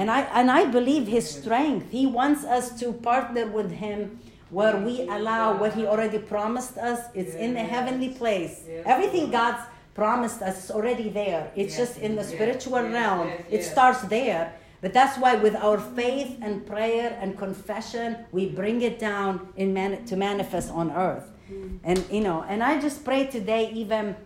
And 0.00 0.10
I 0.10 0.20
and 0.38 0.50
I 0.50 0.64
believe 0.64 1.06
His 1.06 1.26
strength. 1.28 1.90
He 1.90 2.06
wants 2.06 2.42
us 2.56 2.66
to 2.80 2.86
partner 3.10 3.44
with 3.58 3.70
Him 3.84 4.18
where 4.48 4.76
we 4.86 4.94
allow 5.02 5.58
what 5.60 5.74
He 5.74 5.84
already 5.86 6.18
promised 6.18 6.78
us. 6.78 7.00
It's 7.14 7.34
in 7.34 7.52
the 7.52 7.66
heavenly 7.74 8.08
place. 8.20 8.54
Everything 8.94 9.30
God's 9.30 9.62
promised 9.94 10.40
us 10.40 10.64
is 10.64 10.70
already 10.70 11.10
there. 11.10 11.52
It's 11.54 11.76
just 11.76 11.98
in 11.98 12.16
the 12.16 12.24
spiritual 12.24 12.82
realm. 12.98 13.28
It 13.50 13.62
starts 13.62 14.00
there. 14.16 14.44
But 14.82 14.94
that's 14.94 15.18
why, 15.18 15.32
with 15.34 15.54
our 15.54 15.78
faith 15.78 16.38
and 16.40 16.64
prayer 16.72 17.08
and 17.20 17.36
confession, 17.36 18.08
we 18.32 18.42
bring 18.60 18.80
it 18.80 18.98
down 18.98 19.32
in 19.62 19.74
man- 19.74 20.06
to 20.06 20.16
manifest 20.16 20.68
on 20.80 20.86
earth. 20.92 21.28
Mm. 21.52 21.78
And 21.84 21.98
you 22.10 22.22
know, 22.22 22.38
and 22.48 22.62
I 22.62 22.80
just 22.80 23.04
pray 23.04 23.26
today, 23.26 23.70
even 23.82 24.16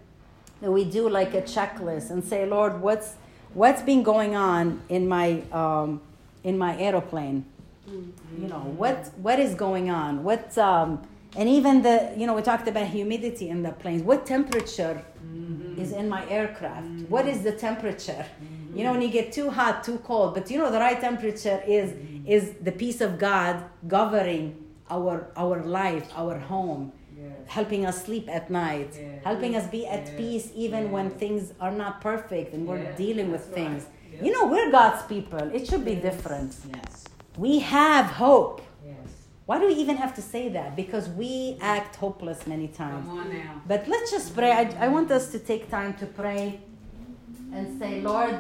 that 0.61 0.71
we 0.71 0.85
do 0.85 1.09
like 1.09 1.35
a 1.35 1.43
checklist 1.43 2.11
and 2.13 2.23
say, 2.23 2.47
Lord, 2.47 2.81
what's 2.81 3.17
what's 3.55 3.83
been 3.83 4.03
going 4.03 4.35
on 4.35 4.83
in 4.89 5.09
my 5.09 5.43
um, 5.53 6.01
in 6.43 6.59
my 6.59 6.79
aeroplane? 6.79 7.45
Mm-hmm. 7.89 8.43
You 8.43 8.49
know, 8.49 8.75
what 8.77 9.11
what 9.17 9.39
is 9.39 9.55
going 9.55 9.91
on? 9.91 10.25
What 10.25 10.57
um, 10.59 11.03
and 11.37 11.49
even 11.49 11.83
the 11.83 12.13
you 12.17 12.27
know 12.27 12.35
we 12.35 12.43
talked 12.43 12.69
about 12.69 12.87
humidity 12.89 13.49
in 13.49 13.63
the 13.63 13.73
planes. 13.73 14.03
What 14.03 14.27
temperature 14.27 15.03
mm-hmm. 15.25 15.81
is 15.81 15.93
in 15.93 16.09
my 16.09 16.29
aircraft? 16.29 16.87
Mm-hmm. 16.87 17.05
What 17.05 17.27
is 17.27 17.43
the 17.43 17.53
temperature? 17.53 18.27
You 18.75 18.83
know, 18.83 18.91
when 18.91 19.03
you 19.03 19.09
get 19.09 19.33
too 19.33 19.51
hot, 19.51 19.85
too 19.85 19.99
cold, 19.99 20.35
but 20.35 20.51
you 20.51 20.59
know 20.59 20.71
the 20.71 20.81
right 20.81 21.01
temperature 21.01 21.63
is 21.67 21.95
is 22.27 22.55
the 22.61 22.73
peace 22.73 23.01
of 23.01 23.19
God 23.19 23.63
governing 23.87 24.65
our 24.91 25.31
our 25.37 25.63
life, 25.63 26.11
our 26.17 26.39
home. 26.39 26.93
Helping 27.47 27.85
us 27.87 28.05
sleep 28.05 28.29
at 28.29 28.51
night, 28.51 28.91
Yes. 28.95 29.21
helping 29.25 29.55
us 29.57 29.67
be 29.67 29.87
at 29.87 30.07
Yes. 30.07 30.15
peace 30.17 30.53
even 30.55 30.91
when 30.91 31.11
things 31.11 31.53
are 31.61 31.73
not 31.73 32.01
perfect 32.01 32.55
and 32.55 32.67
we're 32.67 32.83
Yes. 32.83 32.97
dealing 32.99 33.31
with 33.33 33.47
That's 33.47 33.59
right. 33.59 33.69
things. 33.71 33.87
You 34.23 34.31
know, 34.33 34.47
we're 34.47 34.71
God's 34.71 35.03
people. 35.07 35.41
It 35.53 35.67
should 35.69 35.85
be 35.85 35.97
different. 35.97 36.55
Yes. 36.75 37.05
We 37.37 37.59
have 37.61 38.07
hope. 38.07 38.61
Yes. 38.87 38.97
Why 39.47 39.59
do 39.59 39.67
we 39.67 39.75
even 39.75 39.97
have 39.97 40.15
to 40.15 40.23
say 40.23 40.49
that? 40.51 40.77
Because 40.77 41.09
we 41.09 41.59
act 41.61 41.97
hopeless 41.97 42.47
many 42.47 42.69
times. 42.69 43.07
Come 43.09 43.19
on 43.19 43.29
now. 43.33 43.61
But 43.67 43.89
let's 43.89 44.11
just 44.11 44.35
pray. 44.37 44.53
I, 44.53 44.65
I 44.87 44.89
want 44.89 45.11
us 45.11 45.31
to 45.33 45.39
take 45.41 45.69
time 45.71 45.95
to 45.95 46.07
pray 46.07 46.61
and 47.53 47.79
say, 47.81 48.01
Lord, 48.03 48.37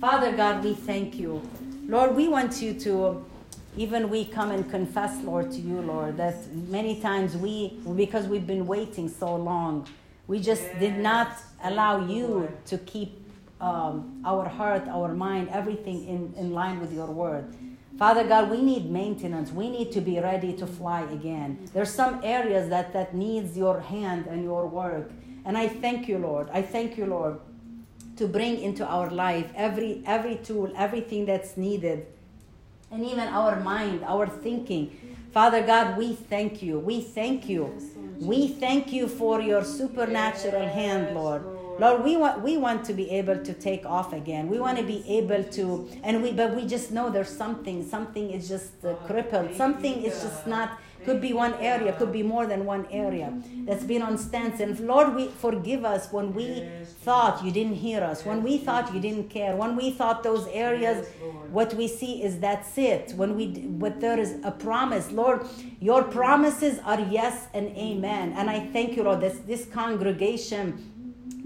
Father 0.00 0.32
God, 0.36 0.62
we 0.64 0.74
thank 0.74 1.16
you. 1.18 1.42
Lord, 1.88 2.14
we 2.16 2.28
want 2.28 2.60
you 2.62 2.74
to, 2.80 3.24
even 3.76 4.08
we 4.08 4.24
come 4.24 4.50
and 4.50 4.68
confess, 4.70 5.22
Lord, 5.22 5.50
to 5.52 5.58
you, 5.58 5.80
Lord, 5.80 6.16
that 6.16 6.34
many 6.54 7.00
times 7.00 7.36
we, 7.36 7.78
because 7.94 8.26
we've 8.26 8.46
been 8.46 8.66
waiting 8.66 9.08
so 9.08 9.36
long, 9.36 9.86
we 10.26 10.40
just 10.40 10.64
did 10.80 10.98
not 10.98 11.36
allow 11.62 12.04
you 12.06 12.48
to 12.66 12.78
keep 12.78 13.22
um, 13.60 14.22
our 14.24 14.48
heart, 14.48 14.88
our 14.88 15.14
mind, 15.14 15.48
everything 15.50 16.06
in, 16.06 16.34
in 16.36 16.52
line 16.52 16.80
with 16.80 16.92
your 16.92 17.06
word. 17.06 17.54
Father 17.98 18.24
God, 18.24 18.50
we 18.50 18.60
need 18.60 18.90
maintenance. 18.90 19.50
We 19.50 19.70
need 19.70 19.90
to 19.92 20.00
be 20.00 20.20
ready 20.20 20.52
to 20.54 20.66
fly 20.66 21.02
again. 21.02 21.68
There's 21.72 21.92
some 21.92 22.20
areas 22.22 22.68
that, 22.68 22.92
that 22.92 23.14
needs 23.14 23.56
your 23.56 23.80
hand 23.80 24.26
and 24.26 24.42
your 24.42 24.66
work. 24.66 25.10
And 25.46 25.56
I 25.56 25.68
thank 25.68 26.06
you, 26.08 26.18
Lord. 26.18 26.48
I 26.52 26.60
thank 26.60 26.98
you, 26.98 27.06
Lord, 27.06 27.38
to 28.16 28.26
bring 28.26 28.60
into 28.60 28.86
our 28.86 29.08
life 29.10 29.50
every 29.54 30.02
every 30.04 30.36
tool, 30.36 30.72
everything 30.76 31.24
that's 31.24 31.56
needed. 31.56 32.06
And 32.90 33.04
even 33.04 33.28
our 33.28 33.60
mind, 33.60 34.04
our 34.04 34.26
thinking. 34.26 35.16
Father 35.32 35.62
God, 35.66 35.98
we 35.98 36.14
thank 36.14 36.62
you. 36.62 36.78
We 36.78 37.00
thank 37.00 37.48
you. 37.48 37.74
We 38.18 38.48
thank 38.48 38.92
you 38.92 39.08
for 39.08 39.40
your 39.40 39.64
supernatural 39.64 40.66
hand, 40.66 41.14
Lord. 41.14 41.44
Lord, 41.78 42.04
we 42.04 42.16
want 42.16 42.40
we 42.42 42.56
want 42.56 42.84
to 42.86 42.94
be 42.94 43.10
able 43.10 43.36
to 43.44 43.52
take 43.52 43.84
off 43.84 44.14
again. 44.14 44.48
We 44.48 44.58
want 44.58 44.78
to 44.78 44.84
be 44.84 45.04
able 45.06 45.44
to, 45.44 45.88
and 46.02 46.22
we 46.22 46.32
but 46.32 46.56
we 46.56 46.66
just 46.66 46.90
know 46.90 47.10
there's 47.10 47.28
something. 47.28 47.86
Something 47.86 48.30
is 48.30 48.48
just 48.48 48.82
uh, 48.82 48.94
crippled. 49.06 49.54
Something 49.54 50.02
is 50.02 50.22
just 50.22 50.46
not. 50.46 50.78
Could 51.06 51.20
be 51.20 51.32
one 51.32 51.54
area. 51.54 51.92
Could 51.92 52.12
be 52.12 52.22
more 52.22 52.46
than 52.46 52.64
one 52.64 52.86
area 52.90 53.32
that's 53.66 53.84
been 53.84 54.02
on 54.02 54.18
stance. 54.18 54.60
And 54.60 54.78
Lord, 54.80 55.14
we 55.14 55.28
forgive 55.28 55.84
us 55.84 56.12
when 56.12 56.34
we 56.34 56.64
thought 57.04 57.44
you 57.44 57.52
didn't 57.52 57.76
hear 57.76 58.02
us. 58.02 58.24
When 58.24 58.42
we 58.42 58.58
thought 58.58 58.92
you 58.92 59.00
didn't 59.00 59.28
care. 59.30 59.54
When 59.56 59.76
we 59.76 59.92
thought 59.92 60.22
those 60.22 60.46
areas, 60.48 61.06
what 61.50 61.72
we 61.74 61.86
see 61.86 62.22
is 62.22 62.40
that's 62.40 62.76
it. 62.76 63.12
When 63.16 63.36
we, 63.36 63.46
but 63.84 64.00
there 64.00 64.18
is 64.18 64.36
a 64.44 64.50
promise, 64.50 65.12
Lord. 65.12 65.46
Your 65.80 66.02
promises 66.02 66.80
are 66.84 67.00
yes 67.00 67.46
and 67.54 67.68
amen. 67.76 68.34
And 68.36 68.50
I 68.50 68.66
thank 68.74 68.96
you, 68.96 69.04
Lord. 69.04 69.20
This 69.20 69.38
this 69.46 69.64
congregation 69.66 70.66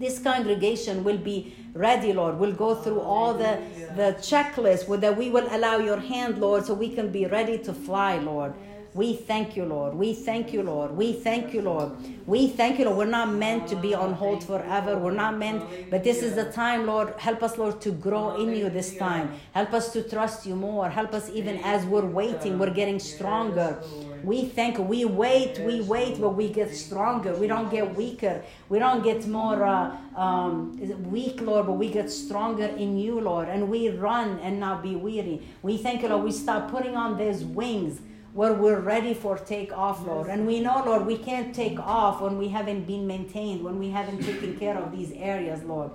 this 0.01 0.19
congregation 0.19 1.05
will 1.05 1.19
be 1.19 1.55
ready, 1.75 2.15
Lord. 2.15 2.39
We'll 2.39 2.53
go 2.53 2.75
through 2.75 3.01
all 3.01 3.35
the, 3.35 3.61
the 3.97 4.17
checklist 4.21 4.89
that 5.01 5.17
we 5.17 5.29
will 5.29 5.47
allow 5.51 5.77
your 5.77 5.99
hand, 5.99 6.39
Lord, 6.39 6.65
so 6.65 6.73
we 6.73 6.89
can 6.89 7.13
be 7.13 7.27
ready 7.27 7.59
to 7.59 7.75
fly, 7.75 8.19
Lord. 8.19 8.55
We 8.93 9.15
thank 9.15 9.57
you, 9.57 9.65
Lord. 9.65 9.95
We 9.95 10.15
thank 10.15 10.53
you, 10.53 10.65
Lord. 10.65 10.91
We 10.97 11.13
thank 11.13 11.55
you, 11.55 11.63
Lord. 11.63 11.93
We 12.27 12.49
thank 12.49 12.79
you, 12.81 12.87
Lord. 12.87 12.99
We're 12.99 13.05
not 13.05 13.33
meant 13.33 13.69
to 13.69 13.77
be 13.77 13.95
on 13.95 14.13
hold 14.15 14.43
forever. 14.43 14.99
We're 14.99 15.13
not 15.13 15.39
meant, 15.39 15.63
but 15.91 16.03
this 16.03 16.25
is 16.25 16.35
the 16.35 16.51
time, 16.51 16.87
Lord. 16.87 17.15
Help 17.17 17.45
us, 17.45 17.57
Lord, 17.57 17.81
to 17.83 17.93
grow 17.93 18.43
in 18.43 18.53
you 18.57 18.69
this 18.69 18.97
time. 18.97 19.31
Help 19.53 19.75
us 19.75 19.93
to 19.93 20.03
trust 20.03 20.45
you 20.45 20.57
more. 20.57 20.91
Help 20.91 21.15
us 21.15 21.31
even 21.31 21.59
as 21.59 21.87
we're 21.87 22.05
waiting, 22.05 22.59
we're 22.59 22.75
getting 22.75 22.99
stronger. 22.99 23.81
We 24.25 24.47
thank. 24.47 24.77
We 24.79 25.05
wait, 25.05 25.61
we 25.61 25.81
wait, 25.83 26.21
but 26.21 26.31
we 26.31 26.49
get 26.49 26.75
stronger. 26.75 27.33
We 27.35 27.47
don't 27.47 27.71
get 27.71 27.95
weaker. 27.95 28.43
We 28.69 28.81
don't 28.81 29.05
get 29.05 29.27
more 29.27 29.65
uh, 29.65 29.97
um, 30.17 31.11
weak, 31.11 31.41
Lord, 31.41 31.67
but 31.67 31.75
we 31.75 31.91
get 31.91 32.11
stronger 32.11 32.67
in 32.67 32.99
you, 32.99 33.21
Lord. 33.21 33.49
And 33.49 33.71
we 33.71 33.89
run 33.89 34.41
and 34.41 34.59
not 34.59 34.83
be 34.83 34.97
weary. 34.97 35.43
We 35.63 35.79
thank 35.79 36.03
you, 36.03 36.09
Lord. 36.09 36.25
We 36.25 36.33
start 36.33 36.71
putting 36.71 36.97
on 36.97 37.17
these 37.17 37.45
wings 37.45 38.01
where 38.33 38.53
we're 38.53 38.81
ready 38.81 39.15
for 39.15 39.37
takeoff, 39.39 40.07
Lord. 40.07 40.29
And 40.29 40.47
we 40.47 40.61
know, 40.61 40.83
Lord, 40.85 41.07
we 41.07 41.19
can't 41.19 41.55
take 41.55 41.79
off 41.79 42.21
when 42.21 42.39
we 42.39 42.49
haven't 42.49 42.87
been 42.87 43.07
maintained, 43.07 43.65
when 43.65 43.79
we 43.79 43.91
haven't 43.91 44.23
taken 44.23 44.57
care 44.59 44.77
of 44.77 44.93
these 44.93 45.13
areas, 45.13 45.63
Lord. 45.65 45.91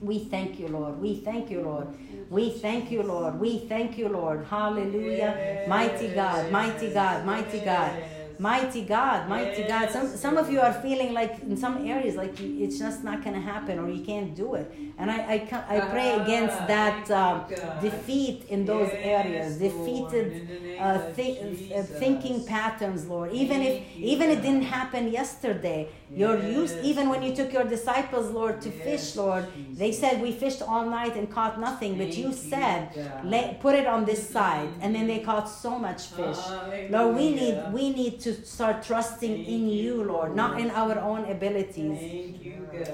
We 0.00 0.18
thank 0.18 0.58
you, 0.58 0.66
Lord. 0.66 1.00
We 1.00 1.20
thank 1.20 1.50
you, 1.50 1.60
Lord. 1.60 1.86
We 2.28 2.50
thank 2.50 2.90
you, 2.90 3.02
Lord. 3.02 3.38
We 3.38 3.60
thank 3.60 3.96
you, 3.96 4.08
Lord. 4.08 4.46
Hallelujah. 4.46 5.64
Mighty 5.68 6.08
God, 6.08 6.50
mighty 6.50 6.90
God, 6.92 7.24
mighty 7.24 7.60
God. 7.60 8.02
Mighty 8.38 8.84
God, 8.84 9.28
mighty 9.28 9.62
God. 9.62 9.90
Some 9.90 10.16
some 10.16 10.36
of 10.36 10.50
you 10.50 10.60
are 10.60 10.72
feeling 10.72 11.12
like 11.12 11.40
in 11.48 11.56
some 11.56 11.86
areas 11.86 12.16
like 12.16 12.40
you, 12.40 12.54
it's 12.64 12.78
just 12.78 13.04
not 13.04 13.22
going 13.22 13.34
to 13.36 13.40
happen 13.42 13.78
or 13.78 13.88
you 13.88 14.00
can't 14.04 14.34
do 14.34 14.54
it. 14.54 14.72
And 14.98 15.10
I 15.10 15.18
I, 15.34 15.76
I 15.76 15.80
pray 15.80 16.10
against 16.12 16.66
that 16.66 17.10
uh, 17.10 17.44
defeat 17.78 18.44
in 18.48 18.64
those 18.64 18.94
areas, 19.00 19.58
defeated 19.58 20.42
uh, 20.76 20.98
thi- 20.98 21.38
uh, 21.74 21.82
thinking 21.84 22.44
patterns, 22.44 23.06
Lord. 23.06 23.32
Even 23.32 23.62
if 23.62 23.76
even 24.00 24.30
it 24.30 24.42
didn't 24.42 24.62
happen 24.78 25.12
yesterday, 25.12 25.90
you're 26.14 26.40
used. 26.42 26.78
Even 26.80 27.08
when 27.10 27.22
you 27.22 27.34
took 27.34 27.52
your 27.52 27.64
disciples, 27.64 28.30
Lord, 28.30 28.60
to 28.62 28.70
fish, 28.70 29.14
Lord, 29.14 29.46
they 29.76 29.92
said 29.92 30.20
we 30.20 30.32
fished 30.32 30.62
all 30.62 30.86
night 30.88 31.16
and 31.16 31.30
caught 31.30 31.60
nothing, 31.60 31.96
but 31.98 32.16
you 32.16 32.32
said 32.32 32.90
lay, 33.22 33.56
put 33.60 33.74
it 33.74 33.86
on 33.86 34.04
this 34.04 34.28
side, 34.30 34.70
and 34.80 34.94
then 34.94 35.06
they 35.06 35.20
caught 35.20 35.48
so 35.48 35.78
much 35.78 36.06
fish. 36.08 36.54
Lord, 36.88 37.14
we 37.14 37.32
need 37.34 37.72
we 37.72 37.90
need 37.90 38.20
to 38.22 38.44
start 38.44 38.82
trusting 38.82 39.44
in 39.44 39.68
you, 39.68 40.02
Lord, 40.04 40.34
not 40.34 40.60
in 40.60 40.70
our 40.70 40.98
own 40.98 41.24
abilities. 41.30 41.98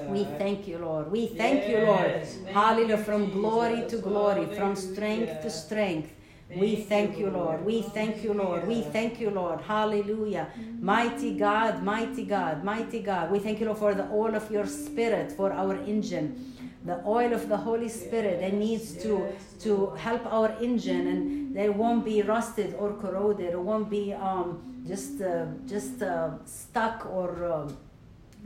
We 0.07 0.23
thank 0.37 0.67
you, 0.67 0.77
Lord. 0.79 1.11
We 1.11 1.27
thank 1.27 1.67
you, 1.69 1.85
Lord. 1.85 2.27
Hallelujah. 2.51 2.97
From 2.97 3.31
glory 3.31 3.85
to 3.87 3.97
glory, 3.97 4.45
from 4.55 4.75
strength 4.75 5.41
to 5.41 5.49
strength. 5.49 6.13
We 6.55 6.77
thank 6.77 7.19
you, 7.19 7.29
Lord. 7.29 7.63
We 7.63 7.83
thank 7.83 8.23
you, 8.23 8.33
Lord. 8.33 8.67
We 8.67 8.81
thank 8.81 9.19
you, 9.19 9.29
Lord. 9.29 9.61
Hallelujah. 9.61 10.47
Mighty 10.81 11.37
God, 11.37 11.83
mighty 11.83 12.25
God, 12.25 12.63
mighty 12.63 13.01
God. 13.01 13.31
We 13.31 13.37
thank 13.39 13.59
you, 13.59 13.67
Lord, 13.67 13.77
for 13.77 13.93
the 13.93 14.09
oil 14.11 14.33
of 14.35 14.49
your 14.51 14.65
spirit 14.65 15.31
for 15.31 15.53
our 15.53 15.75
engine. 15.75 16.55
The 16.85 17.03
oil 17.05 17.33
of 17.33 17.49
the 17.49 17.57
Holy 17.57 17.89
Spirit 17.89 18.39
that 18.39 18.53
needs 18.53 18.95
to 19.03 19.31
to 19.59 19.91
help 19.91 20.25
our 20.25 20.55
engine 20.61 21.07
and 21.07 21.55
that 21.55 21.65
it 21.65 21.75
won't 21.75 22.03
be 22.05 22.21
rusted 22.23 22.73
or 22.79 22.93
corroded. 22.93 23.51
It 23.51 23.59
won't 23.59 23.89
be 23.89 24.13
um, 24.13 24.68
just 24.87 25.21
uh, 25.21 25.45
just 25.67 26.01
uh, 26.01 26.31
stuck 26.45 27.05
or 27.05 27.45
um, 27.45 27.77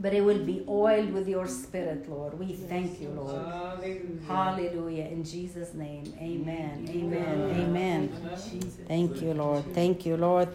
but 0.00 0.12
it 0.12 0.22
will 0.24 0.44
be 0.44 0.64
oiled 0.68 1.12
with 1.12 1.28
your 1.28 1.46
spirit, 1.46 2.08
Lord. 2.10 2.36
We 2.38 2.52
thank 2.52 3.00
you, 3.00 3.10
Lord. 3.10 3.46
Hallelujah. 4.26 5.04
In 5.04 5.22
Jesus' 5.22 5.72
name. 5.72 6.12
Amen. 6.20 6.88
Amen. 6.90 7.50
Amen. 7.60 8.08
Thank 8.88 9.22
you, 9.22 9.34
Lord. 9.34 9.72
Thank 9.72 10.04
you, 10.04 10.16
Lord. 10.16 10.48